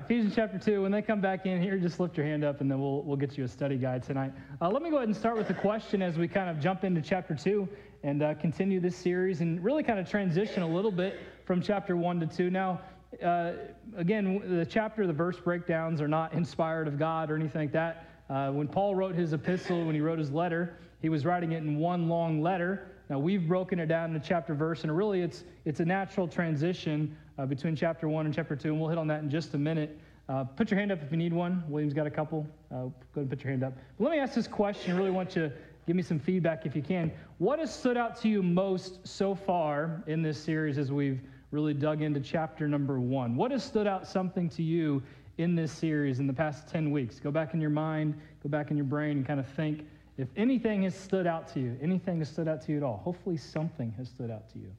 [0.00, 0.82] Ephesians chapter 2.
[0.82, 3.16] When they come back in here, just lift your hand up and then we'll, we'll
[3.16, 4.32] get you a study guide tonight.
[4.60, 6.84] Uh, let me go ahead and start with a question as we kind of jump
[6.84, 7.68] into chapter 2
[8.02, 11.96] and uh, continue this series and really kind of transition a little bit from chapter
[11.96, 12.50] 1 to 2.
[12.50, 12.80] Now,
[13.22, 13.52] uh,
[13.96, 18.06] again, the chapter, the verse breakdowns are not inspired of God or anything like that.
[18.30, 21.58] Uh, when Paul wrote his epistle, when he wrote his letter, he was writing it
[21.58, 22.88] in one long letter.
[23.10, 27.16] Now, we've broken it down into chapter verse, and really it's, it's a natural transition
[27.38, 29.58] uh, between chapter 1 and chapter 2, and we'll hit on that in just a
[29.58, 29.98] minute.
[30.28, 31.64] Uh, put your hand up if you need one.
[31.68, 32.46] William's got a couple.
[32.70, 33.72] Uh, go ahead and put your hand up.
[33.98, 34.92] But let me ask this question.
[34.92, 35.52] I really want you to
[35.86, 37.10] give me some feedback if you can.
[37.38, 41.74] What has stood out to you most so far in this series as we've really
[41.74, 43.36] dug into chapter number 1?
[43.36, 45.02] What has stood out something to you
[45.38, 47.18] in this series in the past 10 weeks?
[47.18, 49.84] Go back in your mind, go back in your brain, and kind of think
[50.18, 52.98] if anything has stood out to you, anything has stood out to you at all,
[52.98, 54.70] hopefully something has stood out to you.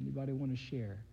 [0.00, 1.04] Anybody want to share?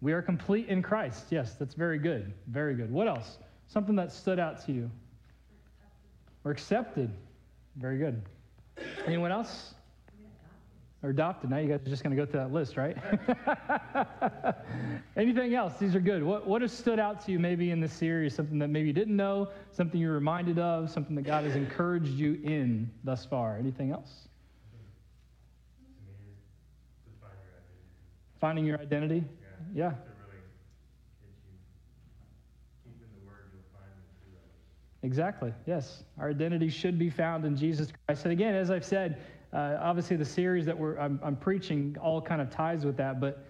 [0.00, 1.26] We are complete in Christ.
[1.30, 2.32] Yes, that's very good.
[2.48, 2.90] Very good.
[2.90, 3.38] What else?
[3.68, 4.90] Something that stood out to you.
[6.44, 7.10] We're accepted.
[7.76, 8.22] Very good.
[9.06, 9.74] Anyone else?
[11.02, 11.50] Or adopted.
[11.50, 12.96] Now you guys are just going to go through that list, right?
[15.16, 15.74] Anything else?
[15.78, 16.22] These are good.
[16.22, 18.34] What, what has stood out to you maybe in this series?
[18.34, 22.08] Something that maybe you didn't know, something you're reminded of, something that God has encouraged
[22.08, 23.56] you in thus far?
[23.58, 24.28] Anything else?
[28.40, 29.24] Finding your identity?
[29.76, 29.92] Yeah.
[35.02, 35.52] Exactly.
[35.66, 36.02] Yes.
[36.18, 38.24] Our identity should be found in Jesus Christ.
[38.24, 39.20] And again, as I've said,
[39.52, 43.20] uh, obviously the series that we're, I'm, I'm, preaching all kind of ties with that,
[43.20, 43.44] but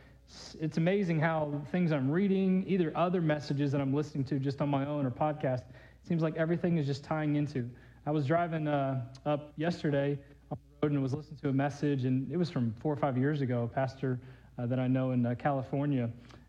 [0.60, 4.68] it's amazing how things I'm reading, either other messages that I'm listening to just on
[4.68, 7.70] my own or podcast, it seems like everything is just tying into.
[8.04, 10.18] I was driving uh, up yesterday
[10.50, 12.96] on the road and was listening to a message, and it was from four or
[12.96, 14.20] five years ago, a pastor
[14.64, 16.08] that I know in uh, California.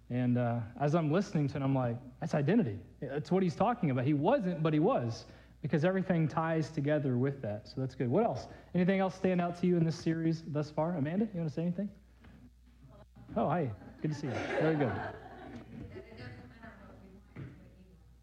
[0.10, 2.80] And uh, as I'm listening to it, I'm like, that's identity.
[3.02, 4.06] That's what he's talking about.
[4.06, 5.26] He wasn't, but he was,
[5.62, 7.68] because everything ties together with that.
[7.68, 8.10] So that's good.
[8.10, 8.48] What else?
[8.74, 10.96] Anything else stand out to you in this series thus far?
[10.96, 11.90] Amanda, you want to say anything?
[13.36, 13.70] Oh, hi.
[14.02, 14.34] Good to see you.
[14.62, 14.92] Very good.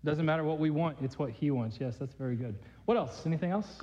[0.04, 1.78] Doesn't matter what we want, it's what he wants.
[1.80, 2.54] Yes, that's very good.
[2.84, 3.22] What else?
[3.26, 3.80] Anything else?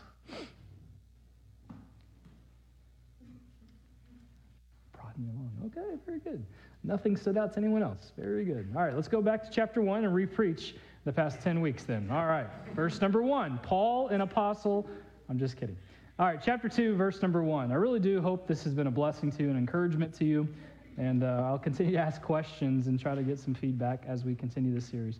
[5.12, 5.72] Prodding you along.
[5.76, 6.46] Okay, very good.
[6.84, 8.12] Nothing stood out to anyone else.
[8.18, 8.72] Very good.
[8.76, 10.74] All right, let's go back to chapter 1 and repreach
[11.06, 12.10] the past 10 weeks then.
[12.12, 14.88] All right, verse number 1 Paul, an apostle.
[15.30, 15.78] I'm just kidding.
[16.20, 17.72] All right, chapter 2, verse number 1.
[17.72, 20.48] I really do hope this has been a blessing to you, an encouragement to you.
[20.98, 24.36] And uh, I'll continue to ask questions and try to get some feedback as we
[24.36, 25.20] continue this series.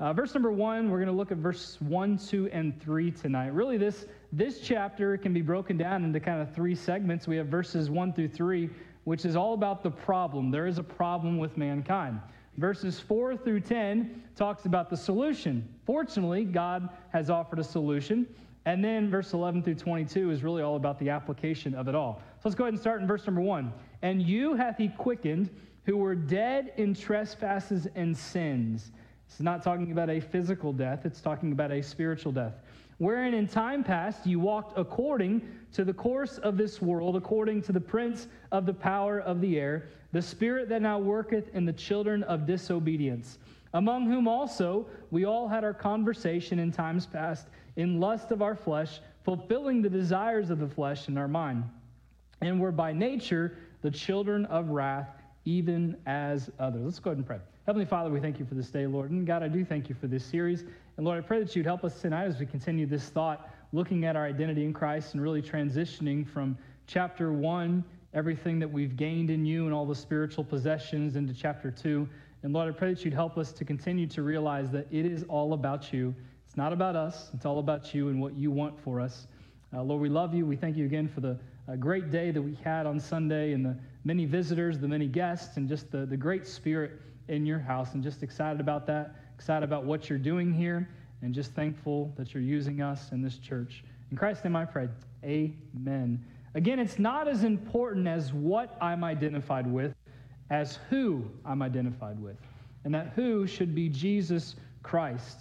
[0.00, 3.48] Uh, verse number one, we're going to look at verse one, two, and three tonight.
[3.48, 7.28] Really, this, this chapter can be broken down into kind of three segments.
[7.28, 8.70] We have verses one through three,
[9.04, 10.50] which is all about the problem.
[10.50, 12.20] There is a problem with mankind.
[12.56, 15.66] Verses 4 through 10 talks about the solution.
[15.86, 18.26] Fortunately, God has offered a solution.
[18.66, 22.20] And then verse 11 through 22 is really all about the application of it all.
[22.36, 23.72] So let's go ahead and start in verse number 1.
[24.02, 25.48] And you hath he quickened
[25.84, 28.92] who were dead in trespasses and sins.
[29.26, 32.54] It's not talking about a physical death, it's talking about a spiritual death
[33.00, 35.40] wherein in time past you walked according
[35.72, 39.58] to the course of this world, according to the prince of the power of the
[39.58, 43.38] air, the spirit that now worketh in the children of disobedience,
[43.72, 47.46] among whom also we all had our conversation in times past
[47.76, 51.64] in lust of our flesh, fulfilling the desires of the flesh in our mind,
[52.42, 55.08] and were by nature the children of wrath,
[55.46, 56.84] even as others.
[56.84, 57.38] Let's go ahead and pray.
[57.64, 59.10] Heavenly Father, we thank you for this day, Lord.
[59.10, 60.64] And God, I do thank you for this series.
[61.00, 64.04] And Lord, I pray that you'd help us tonight as we continue this thought, looking
[64.04, 69.30] at our identity in Christ and really transitioning from chapter one, everything that we've gained
[69.30, 72.06] in you and all the spiritual possessions, into chapter two.
[72.42, 75.24] And Lord, I pray that you'd help us to continue to realize that it is
[75.26, 76.14] all about you.
[76.46, 79.26] It's not about us, it's all about you and what you want for us.
[79.72, 80.44] Uh, Lord, we love you.
[80.44, 83.64] We thank you again for the uh, great day that we had on Sunday and
[83.64, 83.74] the
[84.04, 87.94] many visitors, the many guests, and just the, the great spirit in your house.
[87.94, 90.86] And just excited about that excited about what you're doing here,
[91.22, 93.82] and just thankful that you're using us in this church.
[94.10, 94.90] In Christ's name I pray.
[95.24, 96.22] Amen.
[96.54, 99.94] Again, it's not as important as what I'm identified with
[100.50, 102.36] as who I'm identified with.
[102.84, 105.38] And that who should be Jesus Christ.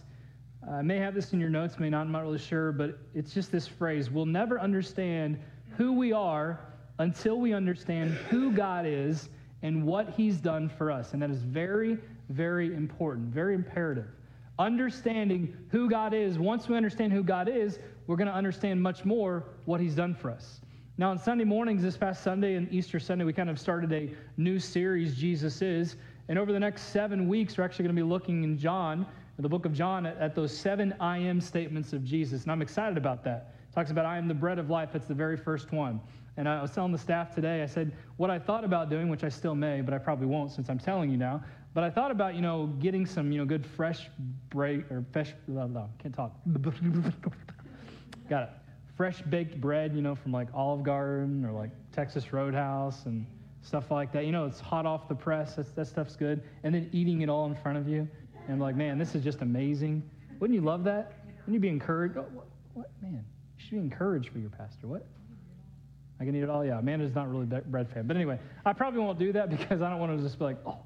[0.71, 3.33] I may have this in your notes, may not, I'm not really sure, but it's
[3.33, 5.37] just this phrase we'll never understand
[5.75, 6.57] who we are
[6.99, 9.27] until we understand who God is
[9.61, 11.11] and what He's done for us.
[11.11, 11.97] And that is very,
[12.29, 14.07] very important, very imperative.
[14.57, 19.05] Understanding who God is, once we understand who God is, we're going to understand much
[19.05, 20.61] more what He's done for us.
[20.97, 24.09] Now, on Sunday mornings, this past Sunday and Easter Sunday, we kind of started a
[24.35, 25.95] new series, Jesus Is.
[26.27, 29.05] And over the next seven weeks, we're actually going to be looking in John,
[29.37, 32.43] in the book of John, at, at those seven I am statements of Jesus.
[32.43, 33.55] And I'm excited about that.
[33.69, 34.93] It talks about I am the bread of life.
[34.93, 36.01] It's the very first one.
[36.35, 39.23] And I was telling the staff today, I said, what I thought about doing, which
[39.23, 41.43] I still may, but I probably won't since I'm telling you now,
[41.73, 44.09] but I thought about, you know, getting some, you know, good fresh
[44.49, 46.35] bread or fresh, blah, blah, can't talk.
[48.29, 48.49] Got it.
[48.97, 53.25] Fresh baked bread, you know, from like Olive Garden or like Texas Roadhouse and
[53.61, 54.25] stuff like that.
[54.25, 55.55] You know, it's hot off the press.
[55.55, 56.43] That's, that stuff's good.
[56.63, 58.07] And then eating it all in front of you.
[58.45, 60.03] And I'm like, man, this is just amazing.
[60.39, 61.23] Wouldn't you love that?
[61.39, 62.17] Wouldn't you be encouraged?
[62.17, 62.89] Oh, what, what?
[63.01, 63.23] Man,
[63.57, 64.87] you should be encouraged for your pastor.
[64.87, 65.05] What?
[66.19, 66.65] I can eat it all.
[66.65, 68.05] Yeah, Amanda's not really bread fan.
[68.05, 70.57] But anyway, I probably won't do that because I don't want to just be like,
[70.65, 70.79] oh,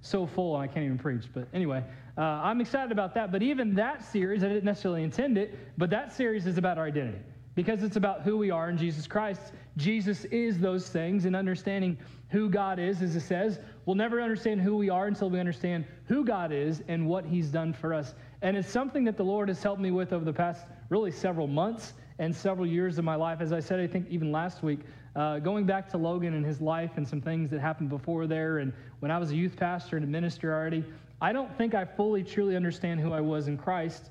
[0.00, 1.24] so full and I can't even preach.
[1.32, 1.84] But anyway,
[2.18, 3.30] uh, I'm excited about that.
[3.30, 6.86] But even that series, I didn't necessarily intend it, but that series is about our
[6.86, 7.18] identity
[7.54, 9.52] because it's about who we are in Jesus Christ.
[9.76, 11.98] Jesus is those things, and understanding
[12.30, 15.84] who God is, as it says, we'll never understand who we are until we understand
[16.06, 18.14] who God is and what He's done for us.
[18.40, 21.46] And it's something that the Lord has helped me with over the past really several
[21.46, 21.92] months
[22.22, 23.40] and several years of my life.
[23.40, 24.78] As I said, I think even last week,
[25.16, 28.58] uh, going back to Logan and his life and some things that happened before there,
[28.58, 30.84] and when I was a youth pastor and a minister already,
[31.20, 34.10] I don't think I fully, truly understand who I was in Christ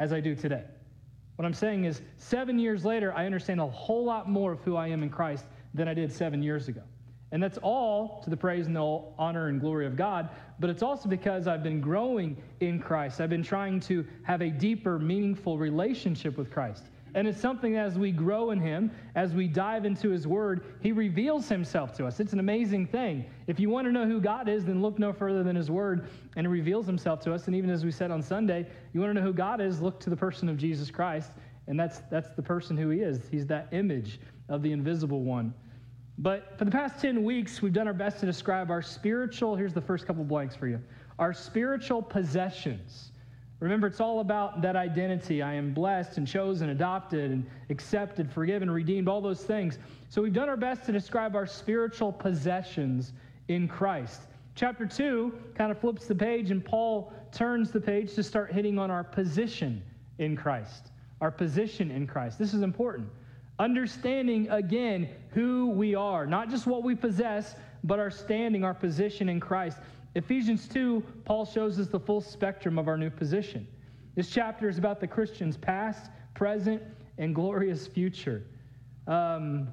[0.00, 0.64] as I do today.
[1.36, 4.74] What I'm saying is, seven years later, I understand a whole lot more of who
[4.74, 6.82] I am in Christ than I did seven years ago.
[7.30, 10.28] And that's all to the praise and the honor and glory of God,
[10.58, 13.20] but it's also because I've been growing in Christ.
[13.20, 16.82] I've been trying to have a deeper, meaningful relationship with Christ.
[17.14, 20.90] And it's something as we grow in Him, as we dive into His Word, He
[20.90, 22.18] reveals Himself to us.
[22.18, 23.24] It's an amazing thing.
[23.46, 26.08] If you want to know who God is, then look no further than His Word,
[26.36, 27.46] and He reveals Himself to us.
[27.46, 30.00] And even as we said on Sunday, you want to know who God is, look
[30.00, 31.30] to the person of Jesus Christ.
[31.66, 33.28] And that's, that's the person who He is.
[33.30, 34.18] He's that image
[34.48, 35.54] of the invisible one.
[36.18, 39.74] But for the past 10 weeks, we've done our best to describe our spiritual, here's
[39.74, 40.80] the first couple blanks for you,
[41.18, 43.10] our spiritual possessions.
[43.64, 45.40] Remember, it's all about that identity.
[45.40, 49.78] I am blessed and chosen, adopted and accepted, forgiven, redeemed, all those things.
[50.10, 53.14] So we've done our best to describe our spiritual possessions
[53.48, 54.20] in Christ.
[54.54, 58.78] Chapter 2 kind of flips the page, and Paul turns the page to start hitting
[58.78, 59.82] on our position
[60.18, 60.90] in Christ.
[61.22, 62.38] Our position in Christ.
[62.38, 63.08] This is important.
[63.58, 69.30] Understanding again who we are, not just what we possess, but our standing, our position
[69.30, 69.78] in Christ.
[70.14, 73.66] Ephesians 2, Paul shows us the full spectrum of our new position.
[74.14, 76.80] This chapter is about the Christian's past, present,
[77.18, 78.44] and glorious future.
[79.08, 79.68] Um,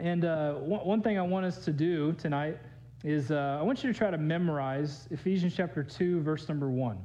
[0.00, 2.58] and uh, one, one, thing I want us to do tonight
[3.04, 6.98] is uh, I want you to try to memorize Ephesians chapter 2, verse number 1.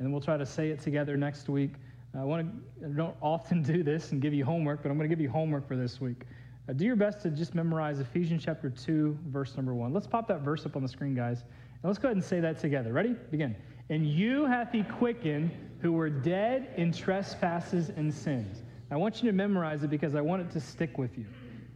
[0.00, 1.74] And we'll try to say it together next week.
[2.18, 2.50] I, want
[2.80, 5.22] to, I don't often do this and give you homework, but I'm going to give
[5.22, 6.24] you homework for this week.
[6.68, 9.92] Uh, do your best to just memorize Ephesians chapter 2, verse number 1.
[9.92, 11.44] Let's pop that verse up on the screen, guys.
[11.82, 12.92] Now let's go ahead and say that together.
[12.92, 13.16] Ready?
[13.30, 13.56] Begin.
[13.90, 15.50] And you hath he quickened
[15.80, 18.62] who were dead in trespasses and sins.
[18.90, 21.26] I want you to memorize it because I want it to stick with you.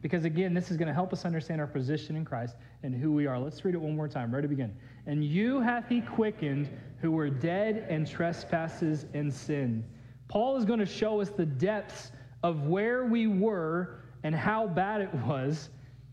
[0.03, 2.55] Because again, this is going to help us understand our position in Christ
[2.85, 3.39] and who we are.
[3.39, 4.33] Let's read it one more time.
[4.33, 4.47] Ready?
[4.47, 4.77] Begin.
[5.07, 6.69] And you hath he quickened
[7.01, 9.85] who were dead in trespasses and sin.
[10.29, 12.13] Paul is going to show us the depths
[12.45, 15.71] of where we were and how bad it was.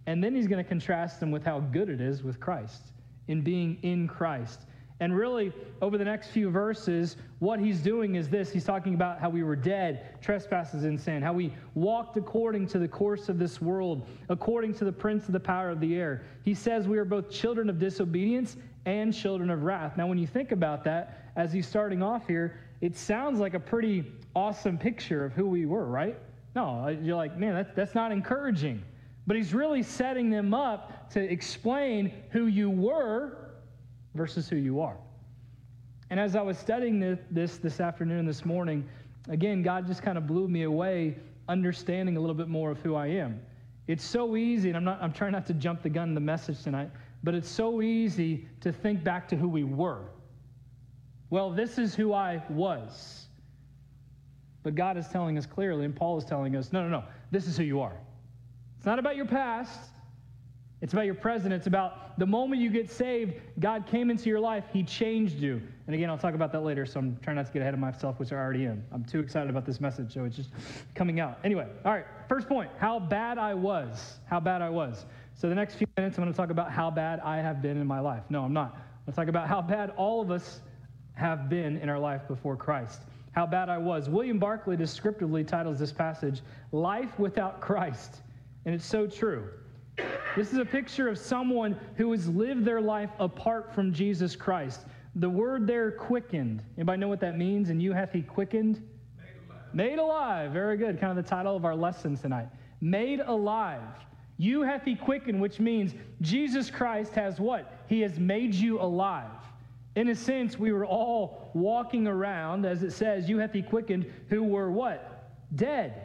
[0.07, 2.94] And then he's going to contrast them with how good it is with Christ
[3.28, 4.62] in being in Christ.
[5.00, 8.51] And really, over the next few verses, what he's doing is this.
[8.51, 12.80] He's talking about how we were dead, trespasses in sin, how we walked according to
[12.80, 16.24] the course of this world, according to the prince of the power of the air.
[16.46, 19.98] He says we are both children of disobedience and children of wrath.
[19.98, 23.60] Now, when you think about that, as he's starting off here, it sounds like a
[23.60, 26.18] pretty awesome picture of who we were, right?
[26.56, 28.84] No, you're like, man, that, that's not encouraging.
[29.25, 33.38] But he's really setting them up to explain who you were
[34.15, 34.98] versus who you are.
[36.10, 37.00] And as I was studying
[37.32, 38.88] this this afternoon, this morning,
[39.30, 42.96] again, God just kind of blew me away understanding a little bit more of who
[42.96, 43.42] I am.
[43.88, 46.22] It's so easy, and I'm, not, I'm trying not to jump the gun in the
[46.22, 46.89] message tonight,
[47.24, 50.03] but it's so easy to think back to who we were.
[51.30, 53.25] Well, this is who I was.
[54.62, 57.48] But God is telling us clearly, and Paul is telling us, no, no, no, this
[57.48, 57.98] is who you are.
[58.84, 59.80] It's not about your past.
[60.82, 61.54] It's about your present.
[61.54, 65.62] It's about the moment you get saved, God came into your life, He changed you.
[65.88, 67.80] And again, I'll talk about that later, so I'm trying not to get ahead of
[67.80, 68.84] myself, which I already am.
[68.92, 70.50] I'm too excited about this message, so it's just
[70.96, 71.40] coming out.
[71.46, 74.20] Anyway, all right, first point how bad I was.
[74.25, 75.06] How bad I was.
[75.34, 77.78] So the next few minutes, I'm going to talk about how bad I have been
[77.78, 78.24] in my life.
[78.30, 78.78] No, I'm not.
[79.06, 80.60] To talk about how bad all of us
[81.13, 83.04] have been in our life before Christ.
[83.32, 84.10] How bad I was.
[84.10, 86.42] William Barclay descriptively titles this passage,
[86.74, 88.18] Life Without Christ.
[88.65, 89.50] And it's so true.
[90.36, 94.82] This is a picture of someone who has lived their life apart from Jesus Christ.
[95.15, 96.63] The word there, quickened.
[96.77, 97.70] Anybody know what that means?
[97.70, 98.82] And you hath he quickened?
[99.15, 99.75] Made alive.
[99.75, 100.51] Made alive.
[100.51, 101.00] Very good.
[101.00, 102.48] Kind of the title of our lesson tonight.
[102.82, 103.82] Made alive.
[104.38, 107.86] You hath he quickened, which means Jesus Christ has what?
[107.88, 109.29] He has made you alive.
[109.96, 114.12] In a sense, we were all walking around, as it says, you hath he quickened,
[114.29, 115.29] who were what?
[115.55, 116.02] Dead.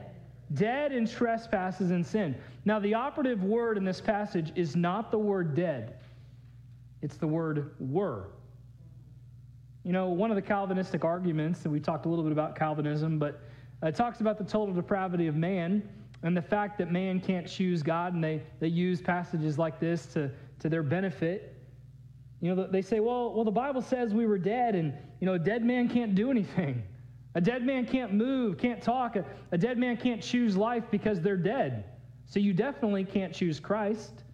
[0.55, 2.35] Dead in trespasses and sin.
[2.65, 5.99] Now, the operative word in this passage is not the word dead,
[7.03, 8.29] it's the word were.
[9.85, 13.19] You know, one of the Calvinistic arguments, and we talked a little bit about Calvinism,
[13.19, 13.41] but
[13.83, 15.89] uh, it talks about the total depravity of man
[16.23, 20.07] and the fact that man can't choose God, and they, they use passages like this
[20.07, 21.55] to, to their benefit.
[22.41, 25.35] You know, they say, well, well, the Bible says we were dead, and, you know,
[25.35, 26.83] a dead man can't do anything.
[27.35, 29.17] A dead man can't move, can't talk.
[29.17, 31.85] A, a dead man can't choose life because they're dead.
[32.27, 34.25] So you definitely can't choose Christ.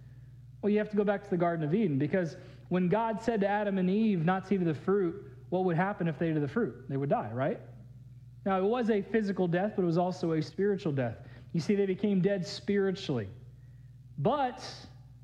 [0.63, 2.37] Well, you have to go back to the Garden of Eden because
[2.69, 5.15] when God said to Adam and Eve not to eat of the fruit,
[5.51, 6.75] what would happen if they ate of the fruit?
[6.89, 7.61] They would die, right?
[8.45, 11.17] Now, it was a physical death, but it was also a spiritual death.
[11.53, 13.29] You see, they became dead spiritually.
[14.19, 14.65] But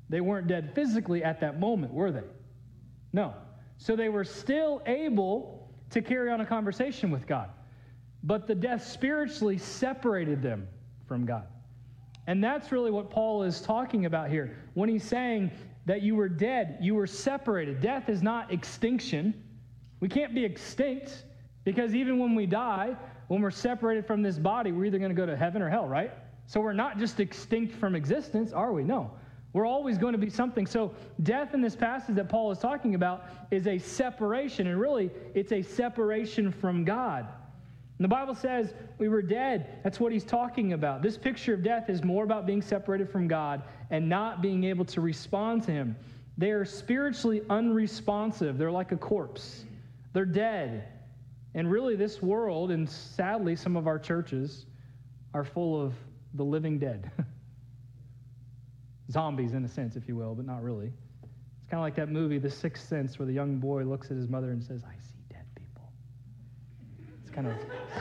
[0.09, 2.23] they weren't dead physically at that moment, were they?
[3.13, 3.33] No.
[3.77, 7.49] So they were still able to carry on a conversation with God.
[8.23, 10.67] But the death spiritually separated them
[11.07, 11.47] from God.
[12.27, 14.55] And that's really what Paul is talking about here.
[14.73, 15.51] When he's saying
[15.85, 17.81] that you were dead, you were separated.
[17.81, 19.33] Death is not extinction.
[19.99, 21.25] We can't be extinct
[21.63, 22.95] because even when we die,
[23.27, 25.87] when we're separated from this body, we're either going to go to heaven or hell,
[25.87, 26.11] right?
[26.45, 28.83] So we're not just extinct from existence, are we?
[28.83, 29.11] No.
[29.53, 30.65] We're always going to be something.
[30.65, 35.11] So, death in this passage that Paul is talking about is a separation, and really,
[35.33, 37.27] it's a separation from God.
[38.01, 39.77] And the Bible says we were dead.
[39.83, 41.03] That's what he's talking about.
[41.03, 44.85] This picture of death is more about being separated from God and not being able
[44.85, 45.95] to respond to him.
[46.35, 49.65] They are spiritually unresponsive, they're like a corpse,
[50.13, 50.87] they're dead.
[51.53, 54.65] And really, this world, and sadly, some of our churches,
[55.35, 55.93] are full of
[56.33, 57.11] the living dead.
[59.11, 60.87] Zombies, in a sense, if you will, but not really.
[60.87, 64.17] It's kind of like that movie, The Sixth Sense, where the young boy looks at
[64.17, 65.91] his mother and says, I see dead people.
[67.20, 67.53] It's kind of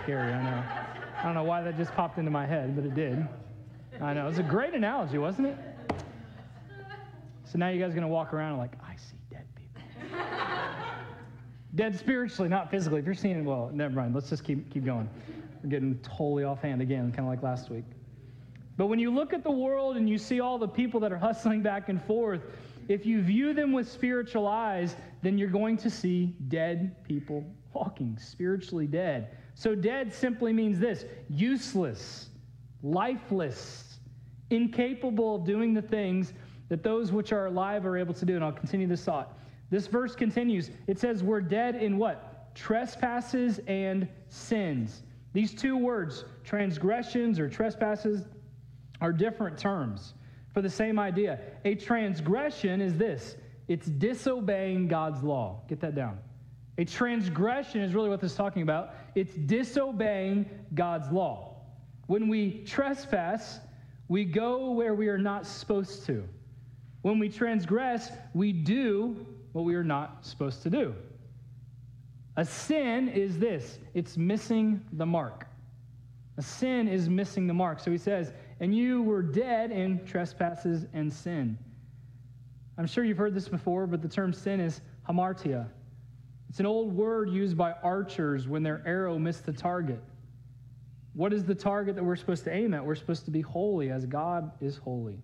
[0.03, 0.65] scary, I know.
[1.19, 3.27] I don't know why that just popped into my head, but it did.
[4.01, 4.25] I know.
[4.25, 5.57] It was a great analogy, wasn't it?
[7.45, 9.83] So now you guys are going to walk around like, I see dead people.
[11.75, 13.01] dead spiritually, not physically.
[13.01, 14.15] If you're seeing well, never mind.
[14.15, 15.09] Let's just keep, keep going.
[15.63, 17.85] We're getting totally offhand again, kind of like last week.
[18.77, 21.19] But when you look at the world and you see all the people that are
[21.19, 22.41] hustling back and forth,
[22.89, 28.19] if you view them with spiritual eyes, then you're going to see dead people walking,
[28.19, 29.37] spiritually dead.
[29.55, 32.31] So, dead simply means this useless,
[32.83, 33.99] lifeless,
[34.51, 36.33] incapable of doing the things
[36.69, 38.37] that those which are alive are able to do.
[38.37, 39.37] And I'll continue this thought.
[39.71, 40.71] This verse continues.
[40.87, 42.55] It says, We're dead in what?
[42.55, 45.03] Trespasses and sins.
[45.33, 48.25] These two words, transgressions or trespasses,
[49.01, 50.15] are different terms
[50.53, 51.39] for the same idea.
[51.65, 53.37] A transgression is this
[53.69, 55.63] it's disobeying God's law.
[55.69, 56.19] Get that down.
[56.79, 58.95] A transgression is really what this is talking about.
[59.15, 61.57] It's disobeying God's law.
[62.07, 63.61] When we trespass,
[64.09, 66.27] we go where we are not supposed to.
[67.03, 70.95] When we transgress, we do what we are not supposed to do.
[72.37, 75.47] A sin is this it's missing the mark.
[76.37, 77.81] A sin is missing the mark.
[77.81, 81.59] So he says, and you were dead in trespasses and sin.
[82.79, 85.69] I'm sure you've heard this before, but the term sin is hamartia.
[86.51, 90.03] It's an old word used by archers when their arrow missed the target.
[91.15, 92.85] What is the target that we're supposed to aim at?
[92.85, 95.19] We're supposed to be holy as God is holy.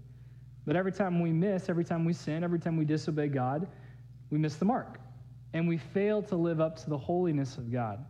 [0.64, 3.68] But every time we miss, every time we sin, every time we disobey God,
[4.30, 4.98] we miss the mark.
[5.52, 8.04] And we fail to live up to the holiness of God.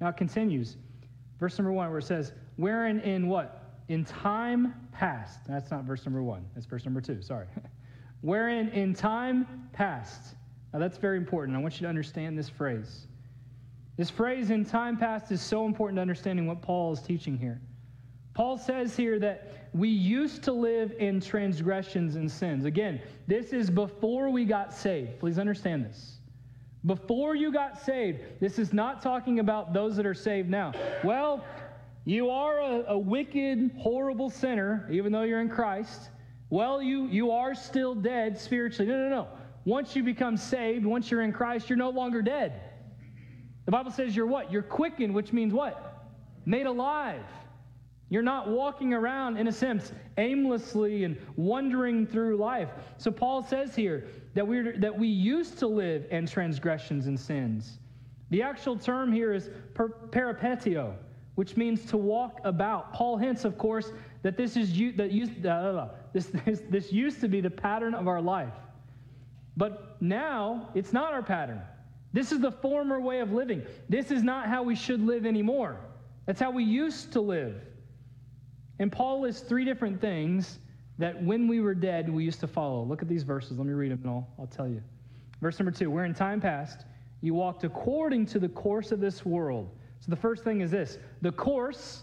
[0.00, 0.76] Now it continues.
[1.38, 3.66] Verse number one, where it says, Wherein in what?
[3.88, 7.46] in time past, that's not verse number one, that's verse number two, sorry.
[8.20, 10.34] Wherein in time past,
[10.76, 11.56] now that's very important.
[11.56, 13.06] I want you to understand this phrase.
[13.96, 17.62] This phrase in time past is so important to understanding what Paul is teaching here.
[18.34, 22.66] Paul says here that we used to live in transgressions and sins.
[22.66, 25.18] Again, this is before we got saved.
[25.18, 26.18] Please understand this.
[26.84, 30.74] Before you got saved, this is not talking about those that are saved now.
[31.02, 31.42] Well,
[32.04, 36.10] you are a, a wicked, horrible sinner, even though you're in Christ.
[36.50, 38.92] Well, you, you are still dead spiritually.
[38.92, 39.28] No, no, no.
[39.66, 42.60] Once you become saved, once you're in Christ, you're no longer dead.
[43.64, 44.50] The Bible says you're what?
[44.50, 46.06] You're quickened, which means what?
[46.46, 47.24] Made alive.
[48.08, 52.68] You're not walking around, in a sense, aimlessly and wandering through life.
[52.96, 57.80] So Paul says here that, we that we used to live in transgressions and sins.
[58.30, 60.94] The actual term here is per, peripateo,
[61.34, 62.92] which means to walk about.
[62.92, 63.92] Paul hints, of course,
[64.22, 68.06] that this is that used, uh, this, this, this used to be the pattern of
[68.06, 68.54] our life.
[69.56, 71.62] But now it's not our pattern.
[72.12, 73.62] This is the former way of living.
[73.88, 75.80] This is not how we should live anymore.
[76.26, 77.60] That's how we used to live.
[78.78, 80.58] And Paul lists three different things
[80.98, 82.84] that when we were dead, we used to follow.
[82.84, 83.58] Look at these verses.
[83.58, 84.82] Let me read them and I'll, I'll tell you.
[85.40, 86.84] Verse number two Where in time past
[87.20, 89.70] you walked according to the course of this world.
[90.00, 92.02] So the first thing is this the course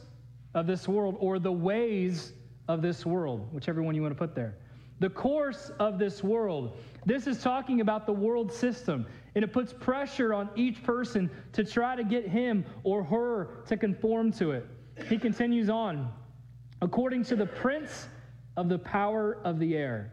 [0.53, 2.33] of this world or the ways
[2.67, 4.55] of this world, whichever one you want to put there.
[4.99, 6.77] The course of this world.
[7.05, 9.05] This is talking about the world system,
[9.35, 13.77] and it puts pressure on each person to try to get him or her to
[13.77, 14.65] conform to it.
[15.07, 16.11] He continues on
[16.81, 18.07] according to the prince
[18.57, 20.11] of the power of the air.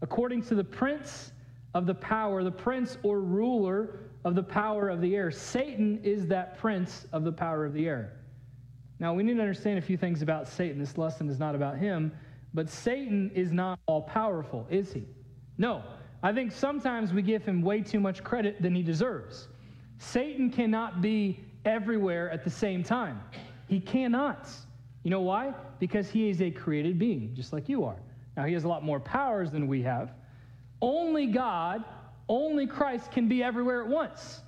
[0.00, 1.32] According to the prince
[1.74, 5.30] of the power, the prince or ruler of the power of the air.
[5.30, 8.12] Satan is that prince of the power of the air.
[8.98, 10.78] Now, we need to understand a few things about Satan.
[10.78, 12.12] This lesson is not about him,
[12.54, 15.04] but Satan is not all powerful, is he?
[15.58, 15.82] No.
[16.22, 19.48] I think sometimes we give him way too much credit than he deserves.
[19.98, 23.20] Satan cannot be everywhere at the same time.
[23.68, 24.48] He cannot.
[25.02, 25.52] You know why?
[25.80, 27.96] Because he is a created being, just like you are.
[28.36, 30.12] Now, he has a lot more powers than we have.
[30.80, 31.84] Only God,
[32.28, 34.42] only Christ can be everywhere at once.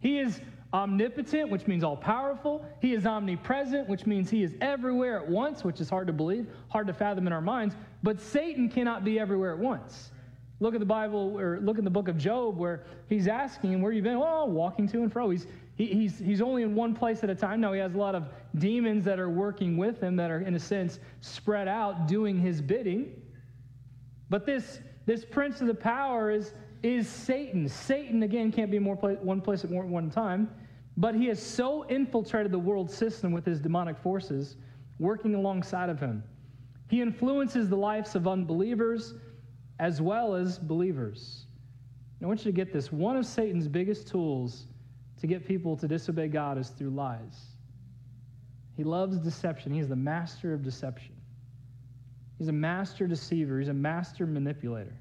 [0.00, 0.40] He is
[0.72, 2.64] omnipotent, which means all powerful.
[2.80, 6.46] He is omnipresent, which means he is everywhere at once, which is hard to believe,
[6.68, 7.76] hard to fathom in our minds.
[8.02, 10.10] But Satan cannot be everywhere at once.
[10.58, 13.82] Look at the Bible, or look in the book of Job, where he's asking him,
[13.82, 14.18] Where you been?
[14.18, 15.28] Well, walking to and fro.
[15.28, 17.60] He's, he, he's, he's only in one place at a time.
[17.60, 20.54] Now, he has a lot of demons that are working with him that are, in
[20.54, 23.20] a sense, spread out doing his bidding.
[24.30, 27.68] But this, this prince of the power is, is Satan.
[27.68, 30.50] Satan, again, can't be more place, one place at one time,
[30.96, 34.56] but he has so infiltrated the world system with his demonic forces
[34.98, 36.22] working alongside of him.
[36.88, 39.14] He influences the lives of unbelievers
[39.78, 41.46] as well as believers.
[42.22, 42.90] I want you to get this.
[42.90, 44.66] One of Satan's biggest tools
[45.20, 47.46] to get people to disobey God is through lies.
[48.76, 49.72] He loves deception.
[49.72, 51.14] He's the master of deception.
[52.38, 53.58] He's a master deceiver.
[53.58, 54.96] He's a master manipulator.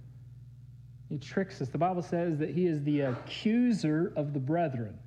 [1.10, 1.70] He tricks us.
[1.70, 4.98] The Bible says that he is the accuser of the brethren.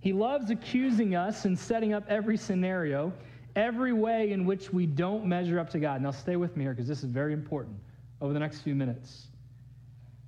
[0.00, 3.12] He loves accusing us and setting up every scenario,
[3.56, 6.00] every way in which we don't measure up to God.
[6.02, 7.76] Now, stay with me here because this is very important
[8.20, 9.28] over the next few minutes.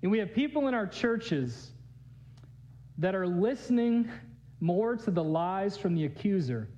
[0.02, 1.72] And we have people in our churches
[2.98, 4.10] that are listening
[4.60, 6.68] more to the lies from the accuser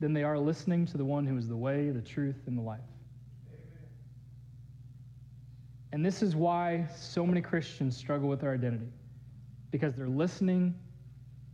[0.00, 2.62] than they are listening to the one who is the way, the truth, and the
[2.62, 2.80] life.
[5.92, 8.88] And this is why so many Christians struggle with their identity
[9.70, 10.74] because they're listening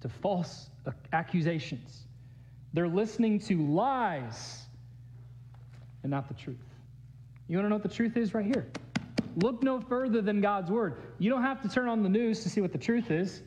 [0.00, 0.70] to false
[1.12, 2.04] accusations,
[2.72, 4.62] they're listening to lies
[6.02, 6.67] and not the truth.
[7.48, 8.70] You want to know what the truth is right here?
[9.36, 10.96] Look no further than God's word.
[11.18, 13.42] You don't have to turn on the news to see what the truth is.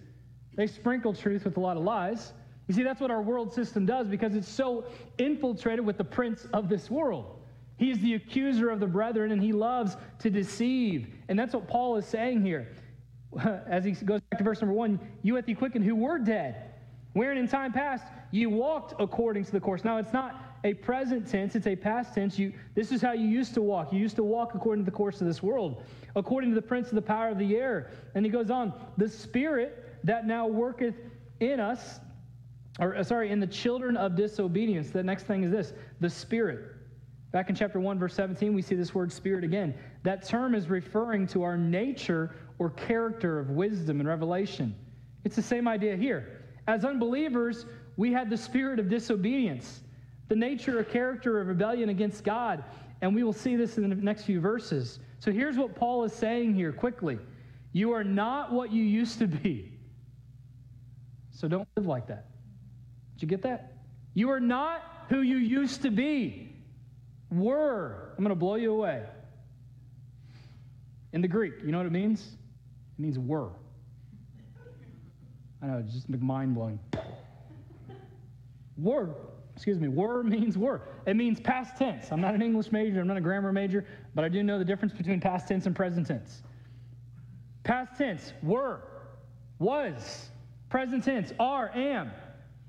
[0.55, 2.33] They sprinkle truth with a lot of lies.
[2.67, 4.85] You see, that's what our world system does because it's so
[5.17, 7.39] infiltrated with the prince of this world.
[7.77, 11.13] He is the accuser of the brethren and he loves to deceive.
[11.27, 12.67] And that's what Paul is saying here.
[13.67, 16.73] As he goes back to verse number one, you at the quicken who were dead,
[17.13, 19.83] wherein in time past you walked according to the course.
[19.83, 22.37] Now, it's not a present tense, it's a past tense.
[22.37, 23.91] You, this is how you used to walk.
[23.91, 25.83] You used to walk according to the course of this world,
[26.15, 27.91] according to the prince of the power of the air.
[28.15, 30.95] And he goes on, the spirit that now worketh
[31.39, 31.99] in us,
[32.79, 34.91] or uh, sorry, in the children of disobedience.
[34.91, 36.75] The next thing is this the spirit.
[37.31, 39.73] Back in chapter 1, verse 17, we see this word spirit again.
[40.03, 44.75] That term is referring to our nature or character of wisdom and revelation.
[45.23, 46.41] It's the same idea here.
[46.67, 47.65] As unbelievers,
[48.01, 49.81] we had the spirit of disobedience,
[50.27, 52.63] the nature or character of rebellion against God.
[53.01, 54.97] And we will see this in the next few verses.
[55.19, 57.19] So here's what Paul is saying here quickly
[57.73, 59.71] You are not what you used to be.
[61.29, 62.31] So don't live like that.
[63.13, 63.73] Did you get that?
[64.15, 66.55] You are not who you used to be.
[67.29, 68.15] Were.
[68.17, 69.03] I'm going to blow you away.
[71.13, 72.21] In the Greek, you know what it means?
[72.97, 73.51] It means were.
[75.61, 76.79] I know, it's just mind blowing.
[78.77, 79.15] Were,
[79.55, 80.81] excuse me, were means were.
[81.05, 82.11] It means past tense.
[82.11, 84.65] I'm not an English major, I'm not a grammar major, but I do know the
[84.65, 86.41] difference between past tense and present tense.
[87.63, 88.81] Past tense, were,
[89.59, 90.31] was,
[90.71, 92.11] Present tense, are, am.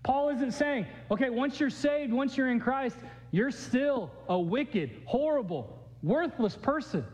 [0.02, 2.96] Paul isn't saying, okay, once you're saved, once you're in Christ,
[3.30, 7.06] you're still a wicked, horrible, worthless person.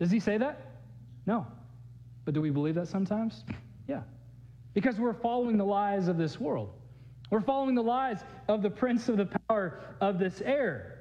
[0.00, 0.72] Does he say that?
[1.26, 1.46] No.
[2.24, 3.44] But do we believe that sometimes?
[3.88, 4.02] Yeah.
[4.74, 6.72] Because we're following the lies of this world.
[7.32, 10.98] We're following the lies of the prince of the power of this air.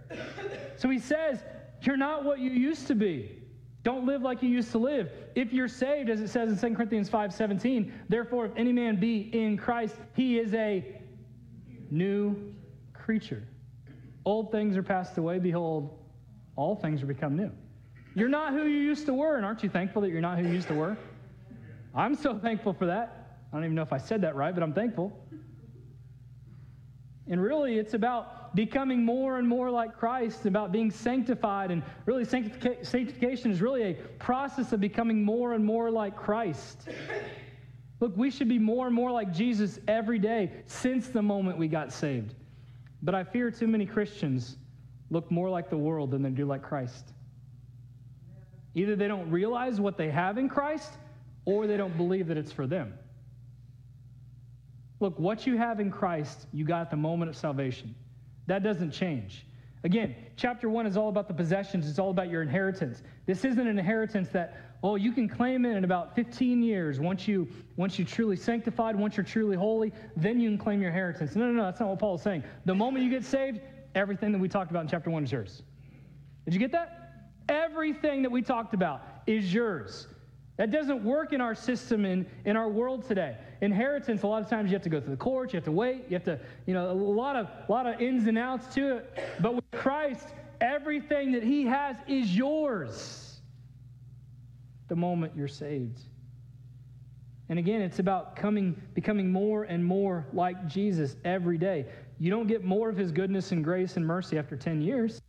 [0.77, 1.43] So he says,
[1.81, 3.37] You're not what you used to be.
[3.83, 5.11] Don't live like you used to live.
[5.35, 8.97] If you're saved, as it says in 2 Corinthians 5 17, therefore, if any man
[8.97, 11.01] be in Christ, he is a
[11.89, 12.53] new
[12.93, 13.43] creature.
[14.23, 15.37] Old things are passed away.
[15.37, 15.99] Behold,
[16.55, 17.51] all things are become new.
[18.15, 20.47] You're not who you used to were, and aren't you thankful that you're not who
[20.47, 20.95] you used to were?
[21.93, 23.39] I'm so thankful for that.
[23.51, 25.11] I don't even know if I said that right, but I'm thankful.
[27.27, 31.71] And really, it's about becoming more and more like Christ, about being sanctified.
[31.71, 36.89] And really, sanctific- sanctification is really a process of becoming more and more like Christ.
[37.99, 41.67] Look, we should be more and more like Jesus every day since the moment we
[41.67, 42.33] got saved.
[43.03, 44.57] But I fear too many Christians
[45.11, 47.13] look more like the world than they do like Christ.
[48.73, 50.93] Either they don't realize what they have in Christ
[51.45, 52.93] or they don't believe that it's for them.
[55.01, 57.95] Look, what you have in Christ, you got at the moment of salvation.
[58.45, 59.45] That doesn't change.
[59.83, 63.01] Again, chapter one is all about the possessions, it's all about your inheritance.
[63.25, 66.99] This isn't an inheritance that, oh, you can claim it in about 15 years.
[66.99, 70.91] Once you once you truly sanctified, once you're truly holy, then you can claim your
[70.91, 71.35] inheritance.
[71.35, 72.43] No, no, no, that's not what Paul is saying.
[72.65, 73.59] The moment you get saved,
[73.95, 75.63] everything that we talked about in chapter one is yours.
[76.45, 77.31] Did you get that?
[77.49, 80.07] Everything that we talked about is yours.
[80.61, 83.35] That doesn't work in our system in, in our world today.
[83.61, 85.71] Inheritance, a lot of times you have to go through the courts, you have to
[85.71, 88.71] wait, you have to, you know, a lot of, a lot of ins and outs
[88.75, 89.19] to it.
[89.39, 90.27] But with Christ,
[90.61, 93.41] everything that He has is yours
[94.87, 95.99] the moment you're saved.
[97.49, 101.87] And again, it's about coming, becoming more and more like Jesus every day.
[102.19, 105.23] You don't get more of His goodness and grace and mercy after 10 years.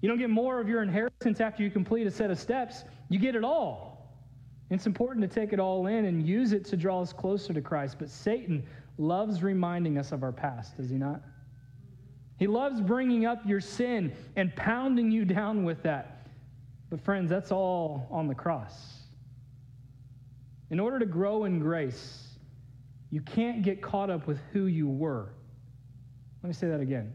[0.00, 2.84] You don't get more of your inheritance after you complete a set of steps.
[3.10, 3.91] You get it all.
[4.72, 7.60] It's important to take it all in and use it to draw us closer to
[7.60, 7.96] Christ.
[7.98, 8.64] But Satan
[8.96, 11.20] loves reminding us of our past, does he not?
[12.38, 16.26] He loves bringing up your sin and pounding you down with that.
[16.88, 19.00] But, friends, that's all on the cross.
[20.70, 22.28] In order to grow in grace,
[23.10, 25.34] you can't get caught up with who you were.
[26.42, 27.12] Let me say that again.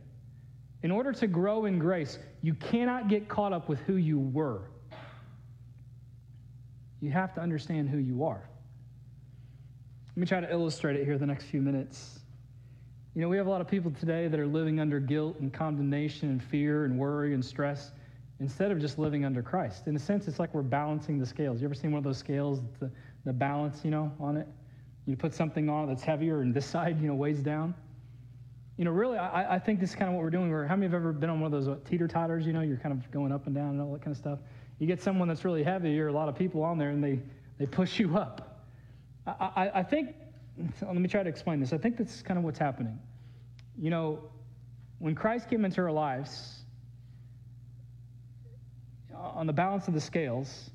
[0.83, 4.69] In order to grow in grace, you cannot get caught up with who you were.
[6.99, 8.49] You have to understand who you are.
[10.09, 12.19] Let me try to illustrate it here the next few minutes.
[13.13, 15.53] You know, we have a lot of people today that are living under guilt and
[15.53, 17.91] condemnation and fear and worry and stress
[18.39, 19.87] instead of just living under Christ.
[19.87, 21.61] In a sense, it's like we're balancing the scales.
[21.61, 22.91] You ever seen one of those scales, the,
[23.25, 24.47] the balance, you know, on it?
[25.05, 27.73] You put something on that's heavier and this side, you know, weighs down.
[28.77, 30.51] You know, really, I, I think this is kind of what we're doing.
[30.51, 32.93] Where, how many have ever been on one of those teeter-totters, you know, you're kind
[32.93, 34.39] of going up and down and all that kind of stuff?
[34.77, 37.19] You get someone that's really heavy, you're a lot of people on there, and they,
[37.57, 38.63] they push you up.
[39.25, 40.13] I, I, I think,
[40.81, 41.73] let me try to explain this.
[41.73, 42.99] I think this is kind of what's happening.
[43.79, 44.19] You know,
[44.99, 46.53] when Christ came into our lives,
[49.15, 50.69] on the balance of the scales,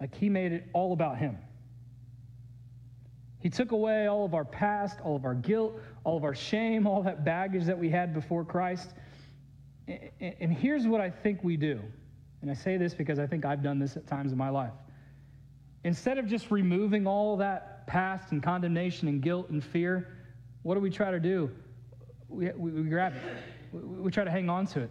[0.00, 1.38] like he made it all about him.
[3.44, 6.86] He took away all of our past, all of our guilt, all of our shame,
[6.86, 8.88] all that baggage that we had before Christ.
[9.86, 11.78] And here's what I think we do.
[12.40, 14.72] And I say this because I think I've done this at times in my life.
[15.84, 20.16] Instead of just removing all that past and condemnation and guilt and fear,
[20.62, 21.50] what do we try to do?
[22.30, 23.22] We, we, we grab it,
[23.74, 24.90] we, we, try to hang on to it.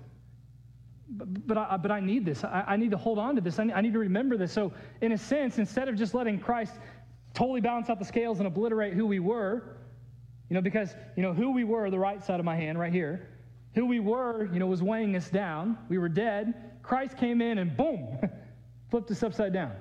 [1.09, 2.43] But, but, I, but I need this.
[2.43, 3.57] I, I need to hold on to this.
[3.57, 4.51] I need, I need to remember this.
[4.51, 6.73] So, in a sense, instead of just letting Christ
[7.33, 9.77] totally balance out the scales and obliterate who we were,
[10.49, 12.93] you know, because, you know, who we were, the right side of my hand right
[12.93, 13.29] here,
[13.75, 15.77] who we were, you know, was weighing us down.
[15.89, 16.53] We were dead.
[16.83, 18.19] Christ came in and boom,
[18.91, 19.73] flipped us upside down.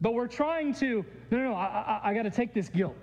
[0.00, 2.96] But we're trying to, no, no, no, I, I, I got to take this guilt.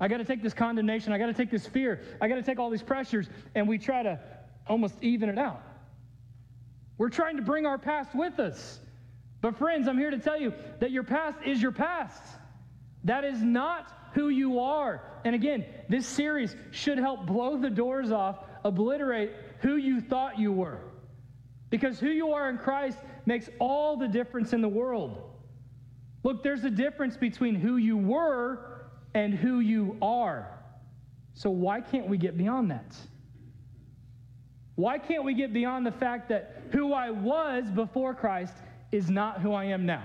[0.00, 1.12] I got to take this condemnation.
[1.12, 2.02] I got to take this fear.
[2.20, 4.20] I got to take all these pressures, and we try to
[4.66, 5.62] almost even it out.
[6.98, 8.80] We're trying to bring our past with us.
[9.40, 12.22] But, friends, I'm here to tell you that your past is your past.
[13.04, 15.02] That is not who you are.
[15.24, 20.52] And again, this series should help blow the doors off obliterate who you thought you
[20.52, 20.80] were.
[21.70, 25.22] Because who you are in Christ makes all the difference in the world.
[26.22, 30.48] Look, there's a difference between who you were and who you are.
[31.34, 32.96] So why can't we get beyond that?
[34.76, 38.54] Why can't we get beyond the fact that who I was before Christ
[38.90, 40.02] is not who I am now?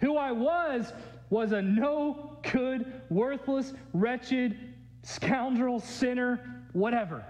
[0.00, 0.92] Who I was
[1.32, 7.24] was a no good, worthless, wretched, scoundrel, sinner, whatever.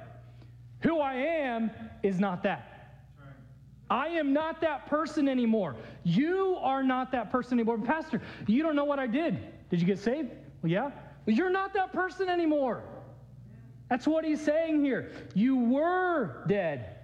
[0.81, 1.71] Who I am
[2.03, 2.97] is not that.
[3.89, 5.77] I am not that person anymore.
[6.03, 7.79] You are not that person anymore.
[7.79, 9.39] Pastor, you don't know what I did.
[9.71, 10.31] Did you get saved?
[10.63, 10.91] Well, yeah.
[11.25, 12.83] Well, you're not that person anymore.
[13.89, 15.13] That's what he's saying here.
[15.33, 16.97] You were dead.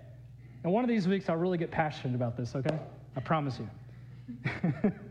[0.64, 2.76] And one of these weeks, I'll really get passionate about this, okay?
[3.14, 4.90] I promise you.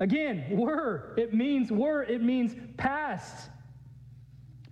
[0.00, 3.50] Again, were, it means were, it means past.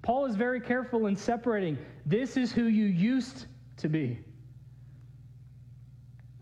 [0.03, 4.19] Paul is very careful in separating this is who you used to be.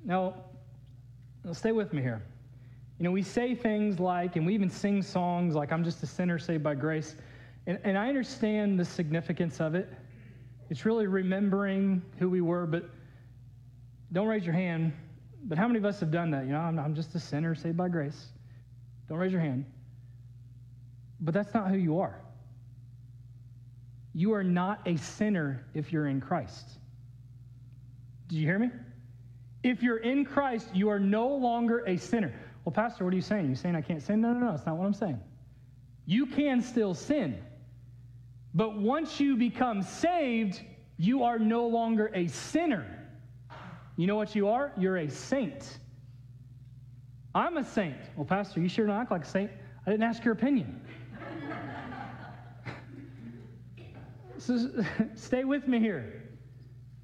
[0.05, 0.35] Now,
[1.45, 2.23] now, stay with me here.
[2.99, 6.07] You know, we say things like, and we even sing songs like, I'm just a
[6.07, 7.17] sinner saved by grace.
[7.67, 9.91] And, and I understand the significance of it.
[10.69, 12.91] It's really remembering who we were, but
[14.13, 14.93] don't raise your hand.
[15.45, 16.45] But how many of us have done that?
[16.45, 18.27] You know, I'm, I'm just a sinner saved by grace.
[19.11, 19.65] Don't raise your hand.
[21.21, 22.15] But that's not who you are.
[24.15, 26.79] You are not a sinner if you're in Christ.
[28.29, 28.71] Did you hear me?
[29.65, 32.33] If you're in Christ, you are no longer a sinner.
[32.65, 33.47] Well, Pastor, what are you saying?
[33.47, 34.21] Are you saying I can't sin?
[34.21, 34.51] No, no, no.
[34.53, 35.19] That's not what I'm saying.
[36.07, 37.43] You can still sin.
[38.55, 40.61] But once you become saved,
[40.99, 42.87] you are no longer a sinner.
[43.97, 44.71] You know what you are?
[44.79, 45.79] You're a saint.
[47.35, 47.97] I'm a saint.
[48.17, 49.51] Well, Pastor, you sure don't act like a saint.
[49.87, 50.81] I didn't ask your opinion.
[54.39, 54.69] so
[55.15, 56.25] stay with me here.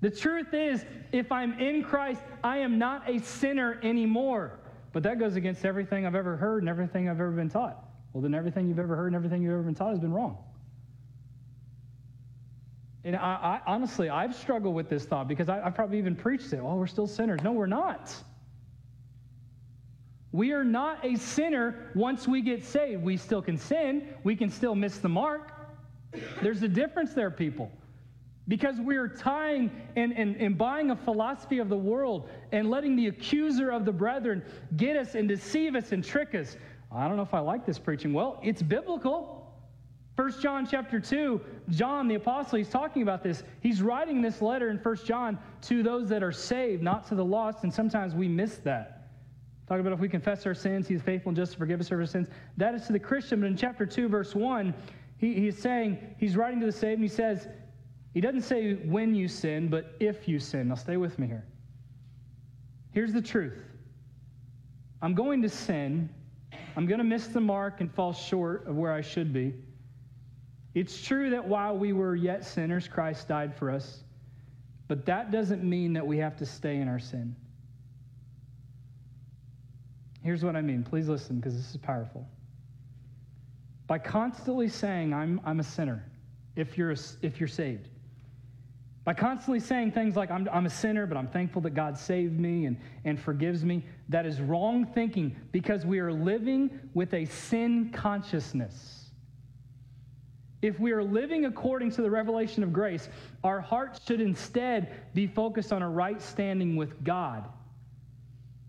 [0.00, 4.58] The truth is, if I'm in Christ, I am not a sinner anymore.
[4.92, 7.84] But that goes against everything I've ever heard and everything I've ever been taught.
[8.12, 10.38] Well, then everything you've ever heard and everything you've ever been taught has been wrong.
[13.04, 16.52] And I, I honestly, I've struggled with this thought because I, have probably even preached
[16.52, 16.60] it.
[16.60, 17.40] Oh, we're still sinners.
[17.44, 18.14] No, we're not.
[20.36, 23.02] We are not a sinner once we get saved.
[23.02, 25.50] We still can sin, we can still miss the mark.
[26.42, 27.72] There's a difference there, people.
[28.46, 33.06] Because we're tying and, and, and buying a philosophy of the world and letting the
[33.06, 34.42] accuser of the brethren
[34.76, 36.58] get us and deceive us and trick us.
[36.92, 38.12] I don't know if I like this preaching.
[38.12, 39.50] Well, it's biblical.
[40.16, 43.42] First John chapter 2, John the apostle, he's talking about this.
[43.62, 47.24] He's writing this letter in First John to those that are saved, not to the
[47.24, 48.95] lost, and sometimes we miss that.
[49.66, 52.06] Talking about if we confess our sins, he's faithful and just to forgive us our
[52.06, 52.28] sins.
[52.56, 54.72] That is to the Christian, but in chapter 2, verse 1,
[55.18, 57.48] he, he's saying, he's writing to the saved, and he says,
[58.14, 60.68] he doesn't say when you sin, but if you sin.
[60.68, 61.44] Now, stay with me here.
[62.92, 63.58] Here's the truth
[65.02, 66.08] I'm going to sin.
[66.76, 69.54] I'm going to miss the mark and fall short of where I should be.
[70.74, 74.04] It's true that while we were yet sinners, Christ died for us.
[74.88, 77.34] But that doesn't mean that we have to stay in our sin.
[80.26, 80.82] Here's what I mean.
[80.82, 82.26] Please listen because this is powerful.
[83.86, 86.04] By constantly saying, I'm, I'm a sinner,
[86.56, 87.86] if you're, a, if you're saved,
[89.04, 92.40] by constantly saying things like, I'm, I'm a sinner, but I'm thankful that God saved
[92.40, 97.26] me and, and forgives me, that is wrong thinking because we are living with a
[97.26, 99.10] sin consciousness.
[100.60, 103.08] If we are living according to the revelation of grace,
[103.44, 107.48] our hearts should instead be focused on a right standing with God.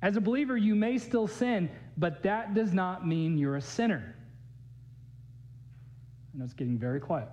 [0.01, 4.15] As a believer, you may still sin, but that does not mean you're a sinner.
[6.33, 7.29] I know it's getting very quiet.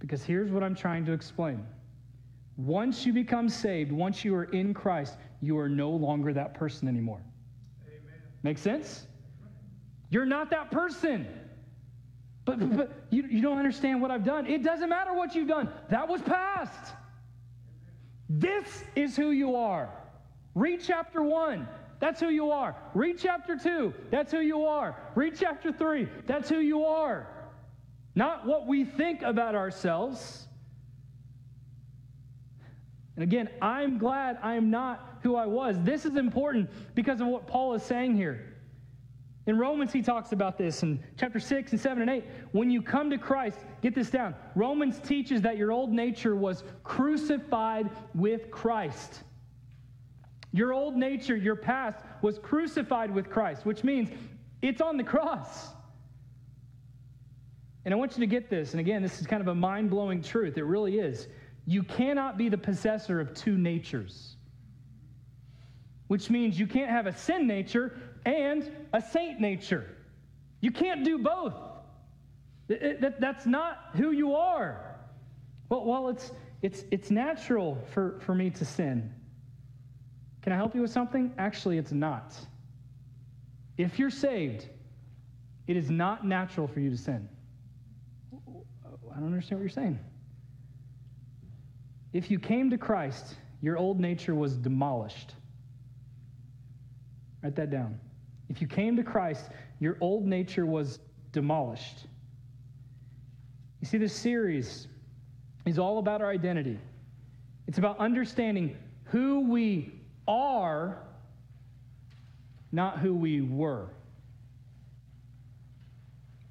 [0.00, 1.64] Because here's what I'm trying to explain.
[2.56, 6.88] Once you become saved, once you are in Christ, you are no longer that person
[6.88, 7.22] anymore.
[7.86, 8.20] Amen.
[8.42, 9.06] Make sense?
[10.10, 11.26] You're not that person.
[12.44, 14.46] But, but, but you, you don't understand what I've done.
[14.46, 16.94] It doesn't matter what you've done, that was past.
[18.38, 19.90] This is who you are.
[20.54, 21.68] Read chapter 1.
[22.00, 22.74] That's who you are.
[22.94, 23.94] Read chapter 2.
[24.10, 24.96] That's who you are.
[25.14, 26.08] Read chapter 3.
[26.26, 27.28] That's who you are
[28.14, 30.46] not what we think about ourselves.
[33.16, 35.76] And again, I'm glad I'm not who I was.
[35.80, 38.51] This is important because of what Paul is saying here.
[39.46, 42.24] In Romans, he talks about this in chapter 6 and 7 and 8.
[42.52, 44.36] When you come to Christ, get this down.
[44.54, 49.24] Romans teaches that your old nature was crucified with Christ.
[50.52, 54.10] Your old nature, your past, was crucified with Christ, which means
[54.60, 55.70] it's on the cross.
[57.84, 58.72] And I want you to get this.
[58.72, 60.56] And again, this is kind of a mind blowing truth.
[60.56, 61.26] It really is.
[61.66, 64.36] You cannot be the possessor of two natures,
[66.06, 69.86] which means you can't have a sin nature and a saint nature.
[70.60, 71.54] You can't do both.
[72.68, 74.96] It, it, that's not who you are.
[75.68, 76.32] Well, well it's,
[76.62, 79.12] it's, it's natural for, for me to sin.
[80.42, 81.32] Can I help you with something?
[81.38, 82.34] Actually, it's not.
[83.76, 84.68] If you're saved,
[85.66, 87.28] it is not natural for you to sin.
[89.14, 89.98] I don't understand what you're saying.
[92.12, 95.34] If you came to Christ, your old nature was demolished.
[97.42, 97.98] Write that down.
[98.52, 99.48] If you came to Christ,
[99.80, 100.98] your old nature was
[101.32, 102.06] demolished.
[103.80, 104.88] You see, this series
[105.64, 106.78] is all about our identity.
[107.66, 110.98] It's about understanding who we are,
[112.72, 113.88] not who we were.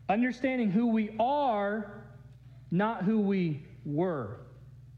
[0.10, 2.04] Understanding who we are,
[2.72, 4.38] not who we were.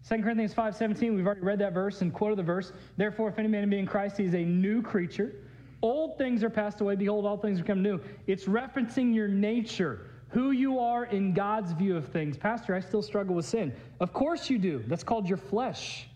[0.08, 2.72] 2 Corinthians 5:17, we've already read that verse and quoted the verse.
[2.96, 5.36] Therefore, if any man be in Christ, he is a new creature.
[5.84, 8.00] Old things are passed away, behold, all things become new.
[8.26, 12.38] It's referencing your nature, who you are in God's view of things.
[12.38, 13.76] Pastor, I still struggle with sin.
[14.00, 14.82] Of course you do.
[14.88, 16.08] That's called your flesh.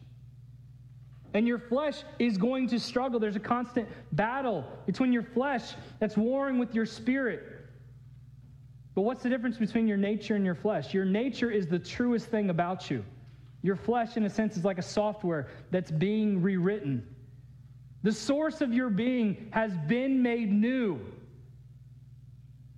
[1.34, 3.19] And your flesh is going to struggle.
[3.19, 7.43] There's a constant battle between your flesh that's warring with your spirit.
[8.95, 10.93] But what's the difference between your nature and your flesh?
[10.93, 13.03] Your nature is the truest thing about you.
[13.63, 17.06] Your flesh, in a sense, is like a software that's being rewritten.
[18.03, 20.99] The source of your being has been made new.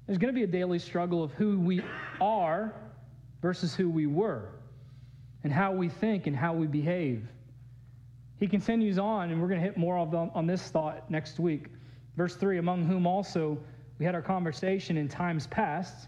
[0.05, 1.81] There's going to be a daily struggle of who we
[2.19, 2.73] are
[3.41, 4.49] versus who we were,
[5.43, 7.27] and how we think and how we behave.
[8.39, 11.67] He continues on, and we're going to hit more of on this thought next week.
[12.15, 13.57] Verse 3 Among whom also
[13.99, 16.07] we had our conversation in times past,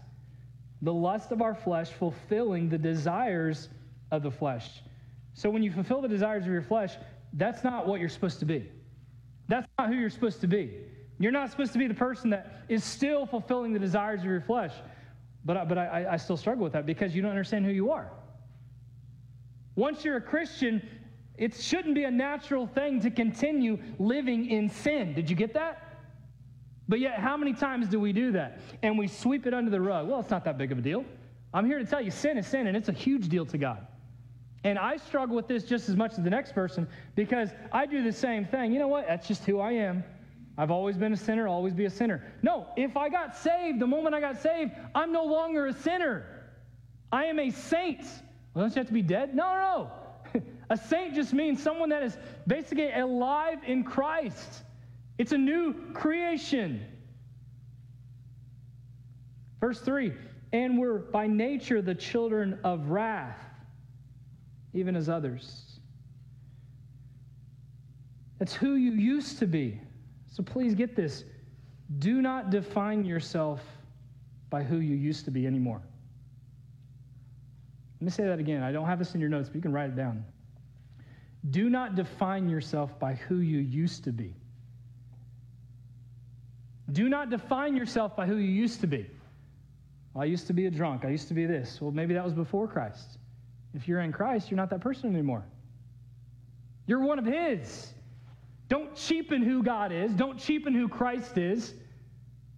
[0.80, 3.68] the lust of our flesh fulfilling the desires
[4.10, 4.82] of the flesh.
[5.34, 6.96] So when you fulfill the desires of your flesh,
[7.34, 8.68] that's not what you're supposed to be.
[9.48, 10.76] That's not who you're supposed to be.
[11.18, 14.40] You're not supposed to be the person that is still fulfilling the desires of your
[14.40, 14.72] flesh.
[15.44, 18.10] But, but I, I still struggle with that because you don't understand who you are.
[19.74, 20.82] Once you're a Christian,
[21.36, 25.14] it shouldn't be a natural thing to continue living in sin.
[25.14, 25.96] Did you get that?
[26.88, 28.60] But yet, how many times do we do that?
[28.82, 30.08] And we sweep it under the rug.
[30.08, 31.04] Well, it's not that big of a deal.
[31.54, 33.86] I'm here to tell you sin is sin, and it's a huge deal to God.
[34.64, 38.02] And I struggle with this just as much as the next person because I do
[38.02, 38.72] the same thing.
[38.72, 39.06] You know what?
[39.08, 40.04] That's just who I am.
[40.56, 42.22] I've always been a sinner, always be a sinner.
[42.42, 46.26] No, if I got saved, the moment I got saved, I'm no longer a sinner.
[47.10, 48.04] I am a saint.
[48.54, 49.34] Well, don't you have to be dead?
[49.34, 49.90] No, no,
[50.34, 50.42] no.
[50.70, 54.62] a saint just means someone that is basically alive in Christ.
[55.18, 56.84] It's a new creation.
[59.58, 60.12] Verse 3
[60.52, 63.51] And we're by nature the children of wrath
[64.74, 65.78] even as others.
[68.38, 69.80] That's who you used to be.
[70.28, 71.24] So please get this.
[71.98, 73.60] Do not define yourself
[74.50, 75.82] by who you used to be anymore.
[78.00, 78.62] Let me say that again.
[78.62, 80.24] I don't have this in your notes, but you can write it down.
[81.50, 84.34] Do not define yourself by who you used to be.
[86.92, 89.06] Do not define yourself by who you used to be.
[90.14, 91.04] Well, I used to be a drunk.
[91.04, 91.80] I used to be this.
[91.80, 93.18] Well, maybe that was before Christ.
[93.74, 95.44] If you're in Christ, you're not that person anymore.
[96.86, 97.92] You're one of His.
[98.68, 100.12] Don't cheapen who God is.
[100.12, 101.74] Don't cheapen who Christ is.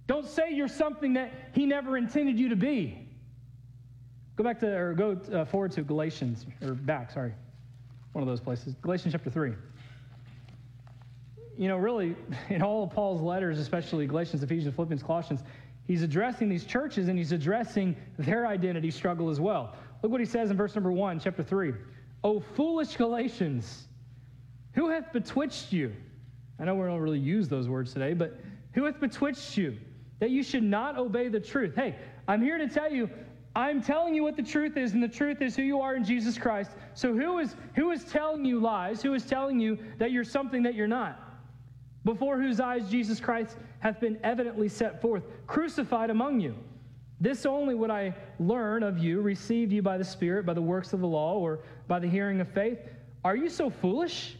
[0.06, 3.08] Don't say you're something that He never intended you to be.
[4.36, 7.32] Go back to, or go uh, forward to Galatians, or back, sorry.
[8.12, 8.74] One of those places.
[8.82, 9.54] Galatians chapter 3.
[11.56, 12.16] You know, really,
[12.48, 15.42] in all of Paul's letters, especially Galatians, Ephesians, Philippians, Colossians,
[15.86, 19.76] he's addressing these churches and he's addressing their identity struggle as well.
[20.04, 21.72] Look what he says in verse number 1, chapter 3.
[22.24, 23.84] O foolish Galatians,
[24.74, 25.94] who hath betwixt you?
[26.60, 28.38] I know we don't really use those words today, but
[28.74, 29.78] who hath betwixt you
[30.20, 31.74] that you should not obey the truth?
[31.74, 31.96] Hey,
[32.28, 33.08] I'm here to tell you,
[33.56, 36.04] I'm telling you what the truth is, and the truth is who you are in
[36.04, 36.72] Jesus Christ.
[36.92, 39.00] So who is who is telling you lies?
[39.00, 41.18] Who is telling you that you're something that you're not?
[42.04, 46.54] Before whose eyes Jesus Christ hath been evidently set forth, crucified among you.
[47.20, 50.92] This only would I learn of you, received you by the Spirit, by the works
[50.92, 52.78] of the law, or by the hearing of faith.
[53.24, 54.36] Are you so foolish?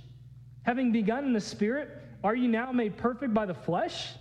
[0.63, 4.13] Having begun in the Spirit, are you now made perfect by the flesh?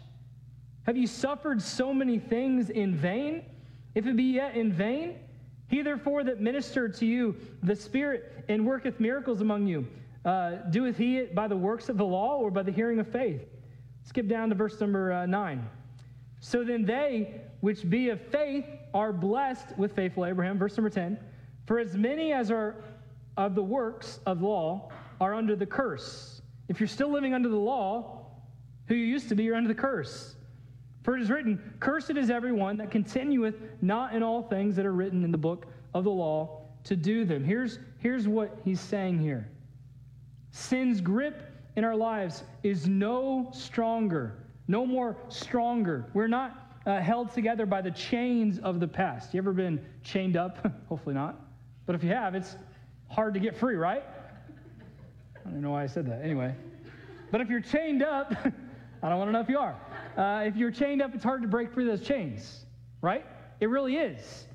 [0.86, 3.44] Have you suffered so many things in vain?
[3.96, 5.16] If it be yet in vain,
[5.68, 9.88] he therefore that ministered to you the Spirit and worketh miracles among you,
[10.26, 13.08] uh, doeth he it by the works of the law or by the hearing of
[13.08, 13.42] faith?
[14.04, 15.68] Skip down to verse number uh, 9.
[16.46, 20.60] So then they which be of faith are blessed with faithful Abraham.
[20.60, 21.18] Verse number 10.
[21.66, 22.76] For as many as are
[23.38, 24.92] of the works of law
[25.22, 26.42] are under the curse.
[26.68, 28.26] If you're still living under the law,
[28.88, 30.36] who you used to be, you're under the curse.
[31.04, 34.92] For it is written, Cursed is everyone that continueth not in all things that are
[34.92, 37.46] written in the book of the law to do them.
[37.46, 39.48] Here's, here's what he's saying here
[40.52, 41.42] Sin's grip
[41.78, 46.06] in our lives is no stronger, no more stronger.
[46.14, 49.34] We're not uh, held together by the chains of the past.
[49.34, 50.66] You ever been chained up?
[50.90, 51.40] Hopefully not.
[51.86, 52.56] But if you have, it's
[53.10, 54.04] hard to get free, right?
[55.46, 56.22] I don't know why I said that.
[56.24, 56.56] Anyway.
[57.32, 58.32] But if you're chained up,
[59.04, 59.76] I don't want to know if you are.
[60.18, 62.66] Uh, if you're chained up, it's hard to break free those chains,
[63.02, 63.26] right?
[63.60, 64.46] It really is.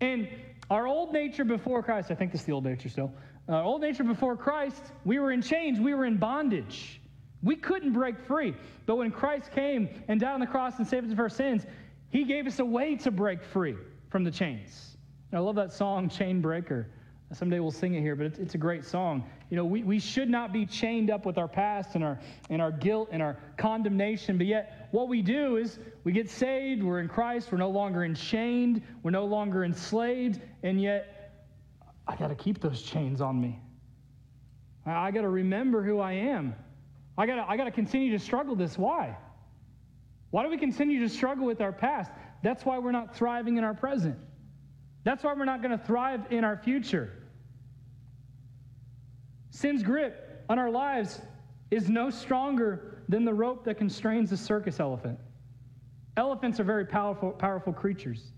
[0.00, 0.28] And
[0.70, 3.12] our old nature before Christ, I think this is the old nature still.
[3.48, 7.00] Uh, old nature before Christ, we were in chains, we were in bondage.
[7.44, 8.54] We couldn't break free.
[8.86, 11.66] But when Christ came and died on the cross and saved us of our sins,
[12.08, 13.76] he gave us a way to break free
[14.08, 14.96] from the chains.
[15.30, 16.88] And I love that song, Chain Breaker.
[17.32, 19.28] Someday we'll sing it here, but it's, it's, a great song.
[19.50, 22.62] You know, we, we should not be chained up with our past and our, and
[22.62, 27.00] our guilt and our condemnation, but yet what we do is we get saved, we're
[27.00, 31.32] in Christ, we're no longer enchained, we're no longer enslaved, and yet
[32.06, 33.58] I got to keep those chains on me.
[34.86, 36.54] I, I got to remember who I am.
[37.16, 38.76] I gotta, I gotta continue to struggle this.
[38.76, 39.16] Why?
[40.30, 42.10] Why do we continue to struggle with our past?
[42.42, 44.16] That's why we're not thriving in our present.
[45.04, 47.12] That's why we're not going to thrive in our future.
[49.50, 51.20] Sin's grip on our lives
[51.70, 55.18] is no stronger than the rope that constrains a circus elephant.
[56.16, 58.32] Elephants are very powerful, powerful creatures,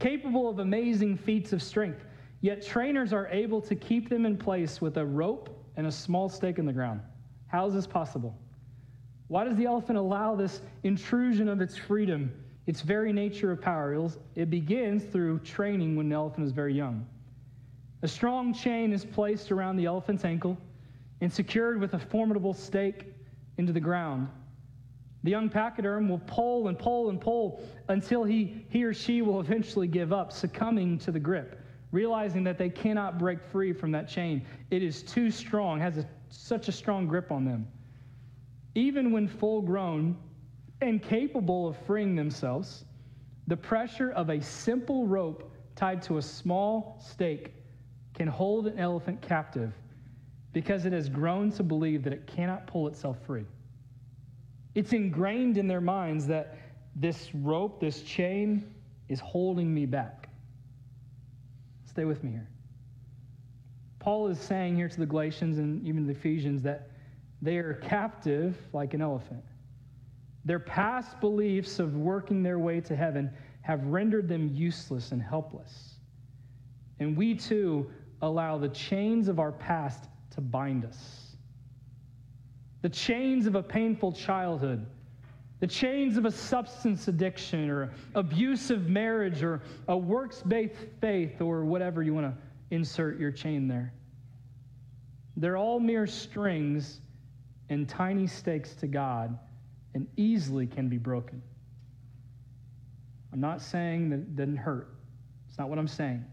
[0.00, 2.04] capable of amazing feats of strength,
[2.40, 6.28] yet trainers are able to keep them in place with a rope and a small
[6.28, 7.00] stake in the ground.
[7.52, 8.34] How is this possible?
[9.28, 12.32] Why does the elephant allow this intrusion of its freedom,
[12.66, 14.08] its very nature of power?
[14.34, 17.06] It begins through training when the elephant is very young.
[18.00, 20.56] A strong chain is placed around the elephant's ankle
[21.20, 23.04] and secured with a formidable stake
[23.58, 24.28] into the ground.
[25.22, 29.40] The young pachyderm will pull and pull and pull until he, he or she will
[29.40, 31.60] eventually give up, succumbing to the grip,
[31.92, 34.44] realizing that they cannot break free from that chain.
[34.70, 37.68] It is too strong, has a such a strong grip on them.
[38.74, 40.16] Even when full grown
[40.80, 42.84] and capable of freeing themselves,
[43.46, 47.52] the pressure of a simple rope tied to a small stake
[48.14, 49.72] can hold an elephant captive
[50.52, 53.46] because it has grown to believe that it cannot pull itself free.
[54.74, 56.56] It's ingrained in their minds that
[56.96, 58.74] this rope, this chain,
[59.08, 60.28] is holding me back.
[61.84, 62.48] Stay with me here.
[64.02, 66.90] Paul is saying here to the Galatians and even the Ephesians that
[67.40, 69.44] they are captive like an elephant.
[70.44, 73.30] Their past beliefs of working their way to heaven
[73.60, 75.94] have rendered them useless and helpless.
[76.98, 77.92] And we too
[78.22, 81.36] allow the chains of our past to bind us.
[82.80, 84.84] The chains of a painful childhood,
[85.60, 91.64] the chains of a substance addiction or abusive marriage or a works based faith or
[91.64, 92.42] whatever you want to
[92.72, 93.92] insert your chain there.
[95.36, 97.00] They're all mere strings
[97.68, 99.38] and tiny stakes to God
[99.94, 101.42] and easily can be broken.
[103.30, 104.88] I'm not saying that it didn't hurt.
[105.48, 106.24] It's not what I'm saying.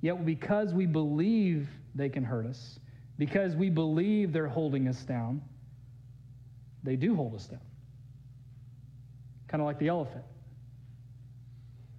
[0.00, 2.78] Yet, because we believe they can hurt us,
[3.18, 5.42] because we believe they're holding us down,
[6.82, 7.60] they do hold us down.
[9.48, 10.24] Kind of like the elephant.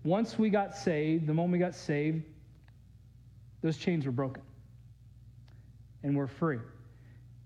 [0.03, 2.24] Once we got saved, the moment we got saved,
[3.62, 4.43] those chains were broken.
[6.03, 6.60] And we're free.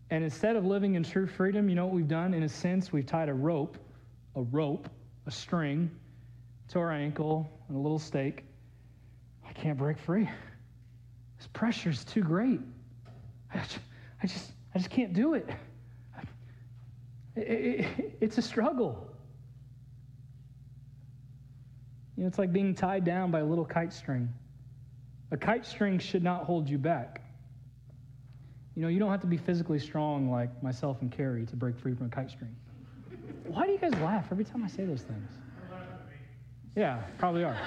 [0.10, 2.34] And instead of living in true freedom, you know what we've done?
[2.34, 3.78] In a sense, we've tied a rope,
[4.36, 4.90] a rope,
[5.26, 5.90] a string
[6.70, 8.44] to our ankle and a little stake.
[9.48, 10.30] I can't break free.
[11.38, 12.60] This pressure is too great.
[13.54, 13.80] I just,
[14.22, 15.50] I just, I just can't do it.
[17.36, 18.18] It, it.
[18.20, 19.08] It's a struggle.
[22.16, 24.30] You know, it's like being tied down by a little kite string.
[25.32, 27.22] A kite string should not hold you back.
[28.76, 31.78] You know, you don't have to be physically strong like myself and Carrie to break
[31.78, 32.56] free from a kite string.
[33.48, 35.30] Why do you guys laugh every time I say those things?
[36.76, 37.58] Yeah, probably are.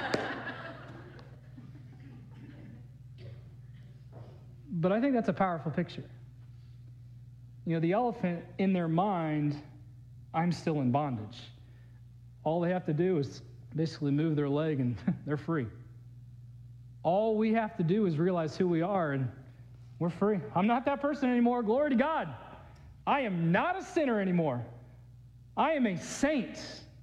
[4.71, 6.05] but I think that's a powerful picture.
[7.67, 9.57] You know, the elephant in their mind,
[10.33, 11.39] I'm still in bondage.
[12.45, 13.43] All they have to do is
[13.75, 14.97] basically move their leg and
[15.27, 15.67] they're free.
[17.05, 19.31] All we have to do is realize who we are and
[19.99, 20.41] we're free.
[20.55, 21.63] I'm not that person anymore.
[21.63, 22.35] Glory to God.
[23.07, 24.65] I am not a sinner anymore.
[25.57, 26.59] I am a saint.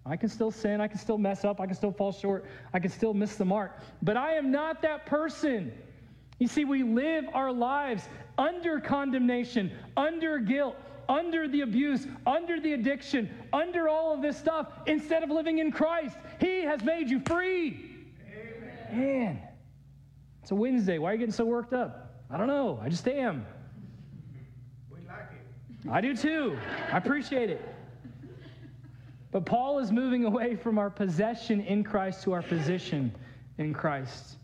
[0.05, 0.81] I can still sin.
[0.81, 1.61] I can still mess up.
[1.61, 2.45] I can still fall short.
[2.73, 3.79] I can still miss the mark.
[4.01, 5.71] But I am not that person.
[6.39, 8.03] You see, we live our lives
[8.37, 10.75] under condemnation, under guilt,
[11.07, 15.71] under the abuse, under the addiction, under all of this stuff, instead of living in
[15.71, 16.17] Christ.
[16.39, 17.95] He has made you free.
[18.91, 19.39] Amen.
[19.39, 19.41] Man,
[20.41, 20.97] it's a Wednesday.
[20.97, 22.23] Why are you getting so worked up?
[22.29, 22.79] I don't know.
[22.81, 23.45] I just am.
[24.89, 25.89] We like it.
[25.89, 26.57] I do too.
[26.91, 27.61] I appreciate it.
[29.31, 33.15] But Paul is moving away from our possession in Christ to our position
[33.57, 34.37] in Christ.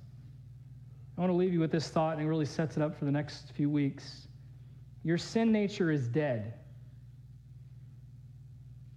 [1.18, 3.06] I want to leave you with this thought, and it really sets it up for
[3.06, 4.28] the next few weeks.
[5.04, 6.54] Your sin nature is dead.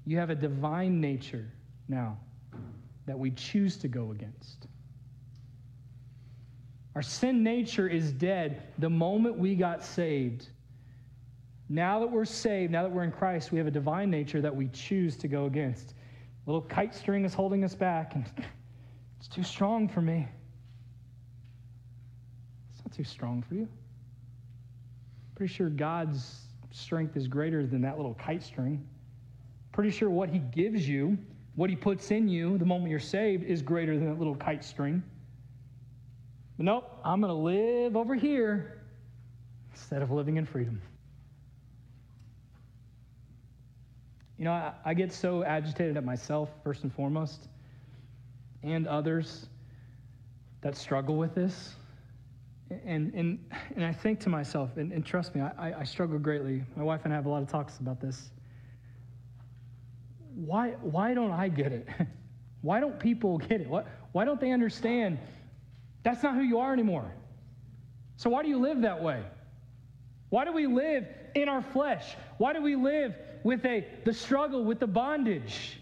[0.04, 1.50] You have a divine nature
[1.88, 2.18] now
[3.06, 4.66] that we choose to go against.
[6.94, 10.48] Our sin nature is dead the moment we got saved.
[11.68, 14.54] Now that we're saved, now that we're in Christ, we have a divine nature that
[14.54, 15.94] we choose to go against.
[16.46, 18.24] A little kite string is holding us back, and
[19.18, 20.26] it's too strong for me.
[22.72, 23.68] It's not too strong for you.
[25.36, 28.84] Pretty sure God's strength is greater than that little kite string.
[29.70, 31.16] Pretty sure what He gives you,
[31.54, 34.64] what He puts in you the moment you're saved, is greater than that little kite
[34.64, 35.04] string.
[36.60, 38.82] But nope, I'm going to live over here
[39.72, 40.82] instead of living in freedom.
[44.36, 47.48] You know, I, I, get so agitated at myself, first and foremost,
[48.62, 49.48] and others
[50.60, 51.76] that struggle with this.
[52.84, 53.38] And, and,
[53.74, 56.62] and I think to myself, and, and trust me, I, I struggle greatly.
[56.76, 58.32] My wife and I have a lot of talks about this.
[60.34, 61.88] Why, why don't I get it?
[62.60, 63.68] Why don't people get it?
[63.70, 65.16] Why, why don't they understand
[66.02, 67.12] that's not who you are anymore?
[68.16, 69.22] So, why do you live that way?
[70.28, 72.16] Why do we live in our flesh?
[72.38, 75.80] Why do we live with a, the struggle, with the bondage.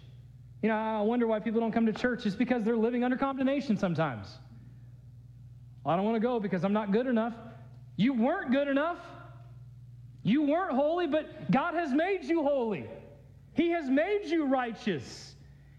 [0.62, 2.26] You know, I wonder why people don't come to church.
[2.26, 4.26] It's because they're living under condemnation sometimes.
[5.86, 7.34] I don't want to go because I'm not good enough.
[7.96, 8.98] You weren't good enough.
[10.22, 12.86] You weren't holy, but God has made you holy.
[13.54, 15.34] He has made you righteous.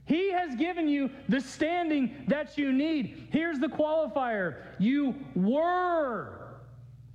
[0.10, 3.28] He has given you the standing that you need.
[3.32, 6.58] Here's the qualifier you were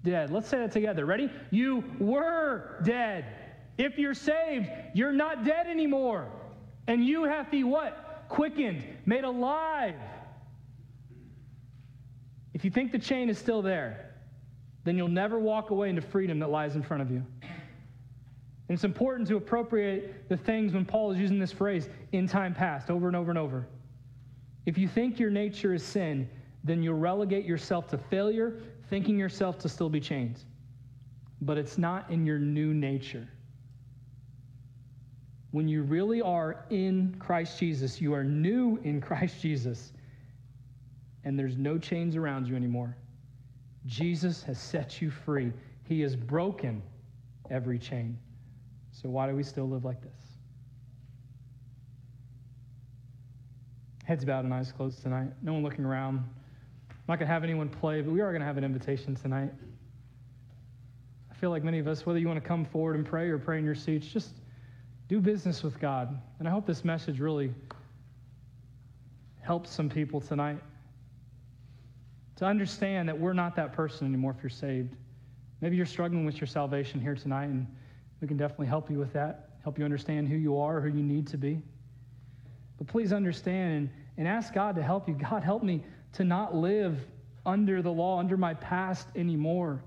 [0.04, 0.30] dead.
[0.30, 1.04] Let's say that together.
[1.04, 1.28] Ready?
[1.50, 3.24] You were dead.
[3.78, 6.28] If you're saved, you're not dead anymore.
[6.86, 8.26] And you have to what?
[8.28, 9.96] Quickened, made alive.
[12.52, 14.14] If you think the chain is still there,
[14.84, 17.26] then you'll never walk away into freedom that lies in front of you.
[18.68, 22.54] And it's important to appropriate the things when Paul is using this phrase in time
[22.54, 23.66] past over and over and over.
[24.66, 26.28] If you think your nature is sin,
[26.62, 30.44] then you'll relegate yourself to failure, thinking yourself to still be chained.
[31.42, 33.28] But it's not in your new nature
[35.54, 39.92] when you really are in Christ Jesus, you are new in Christ Jesus,
[41.22, 42.96] and there's no chains around you anymore.
[43.86, 45.52] Jesus has set you free.
[45.84, 46.82] He has broken
[47.50, 48.18] every chain.
[48.94, 50.12] So why do we still live like this?
[54.04, 55.30] Heads bowed and eyes closed tonight.
[55.42, 56.18] No one looking around.
[56.18, 59.16] I'm not going to have anyone play, but we are going to have an invitation
[59.16, 59.50] tonight.
[61.30, 63.38] I feel like many of us, whether you want to come forward and pray or
[63.38, 64.34] pray in your seats, just
[65.08, 66.16] do business with God.
[66.38, 67.52] And I hope this message really
[69.40, 70.58] helps some people tonight
[72.36, 74.94] to understand that we're not that person anymore if you're saved.
[75.60, 77.66] Maybe you're struggling with your salvation here tonight, and
[78.20, 81.02] we can definitely help you with that, help you understand who you are, who you
[81.02, 81.60] need to be.
[82.78, 85.14] But please understand and, and ask God to help you.
[85.30, 85.82] God, help me
[86.14, 86.98] to not live
[87.46, 89.82] under the law, under my past anymore.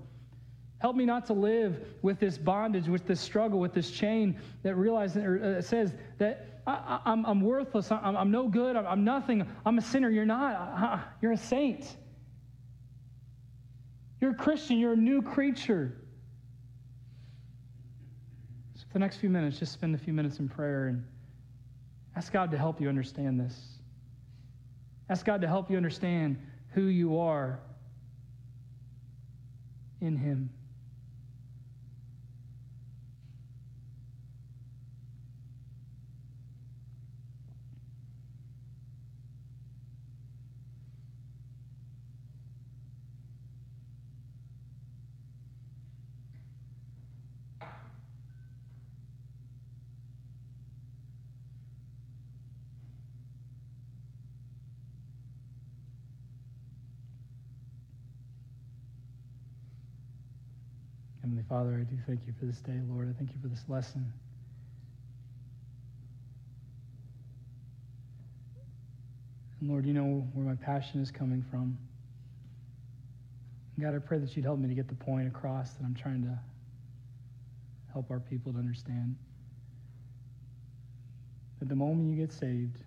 [0.78, 4.76] Help me not to live with this bondage, with this struggle, with this chain that
[4.76, 9.46] realizes or uh, says that I, am worthless, I'm, I'm, no good, I'm, I'm, nothing,
[9.64, 10.10] I'm a sinner.
[10.10, 11.14] You're not.
[11.22, 11.96] You're a saint.
[14.20, 15.96] You're a Christian, you're a new creature.
[18.92, 21.04] The next few minutes, just spend a few minutes in prayer and
[22.16, 23.78] ask God to help you understand this.
[25.10, 26.36] Ask God to help you understand
[26.70, 27.60] who you are
[30.00, 30.50] in Him.
[61.20, 63.08] Heavenly Father, I do thank you for this day, Lord.
[63.08, 64.12] I thank you for this lesson.
[69.60, 71.78] And Lord, you know where my passion is coming from.
[73.80, 76.22] God, I pray that you'd help me to get the point across that I'm trying
[76.22, 76.38] to
[77.92, 79.16] help our people to understand.
[81.60, 82.78] That the moment you get saved,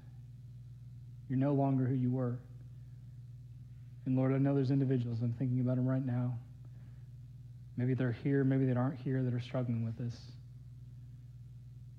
[1.29, 2.37] you're no longer who you were.
[4.05, 6.37] And Lord, I know there's individuals, I'm thinking about them right now,
[7.77, 10.19] Maybe they're here, maybe they aren't here that are struggling with this.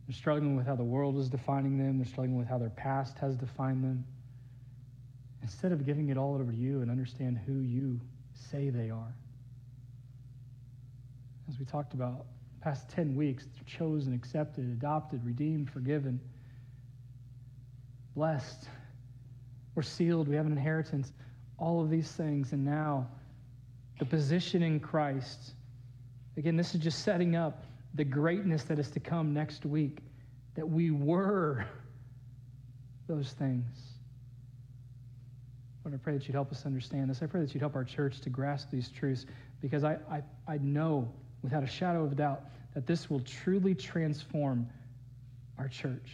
[0.06, 1.98] They're struggling with how the world is defining them.
[1.98, 4.04] They're struggling with how their past has defined them.
[5.42, 8.00] Instead of giving it all over to you and understand who you
[8.34, 9.14] say they are.
[11.48, 12.26] As we talked about
[12.60, 16.20] past 10 weeks, chosen, accepted, adopted, redeemed, forgiven,
[18.14, 18.68] blessed.
[19.74, 20.28] We're sealed.
[20.28, 21.12] We have an inheritance.
[21.58, 22.52] All of these things.
[22.52, 23.08] And now,
[23.98, 25.54] the position in Christ.
[26.36, 27.64] Again, this is just setting up
[27.94, 29.98] the greatness that is to come next week,
[30.54, 31.66] that we were
[33.06, 33.66] those things.
[35.84, 37.22] Lord, I pray that you'd help us understand this.
[37.22, 39.26] I pray that you'd help our church to grasp these truths
[39.60, 41.12] because I, I, I know
[41.42, 42.42] without a shadow of a doubt
[42.74, 44.68] that this will truly transform
[45.58, 46.10] our church.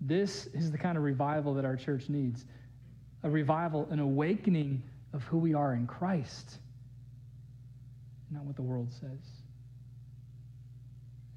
[0.00, 2.44] This is the kind of revival that our church needs
[3.24, 6.58] a revival, an awakening of who we are in Christ,
[8.32, 9.41] not what the world says.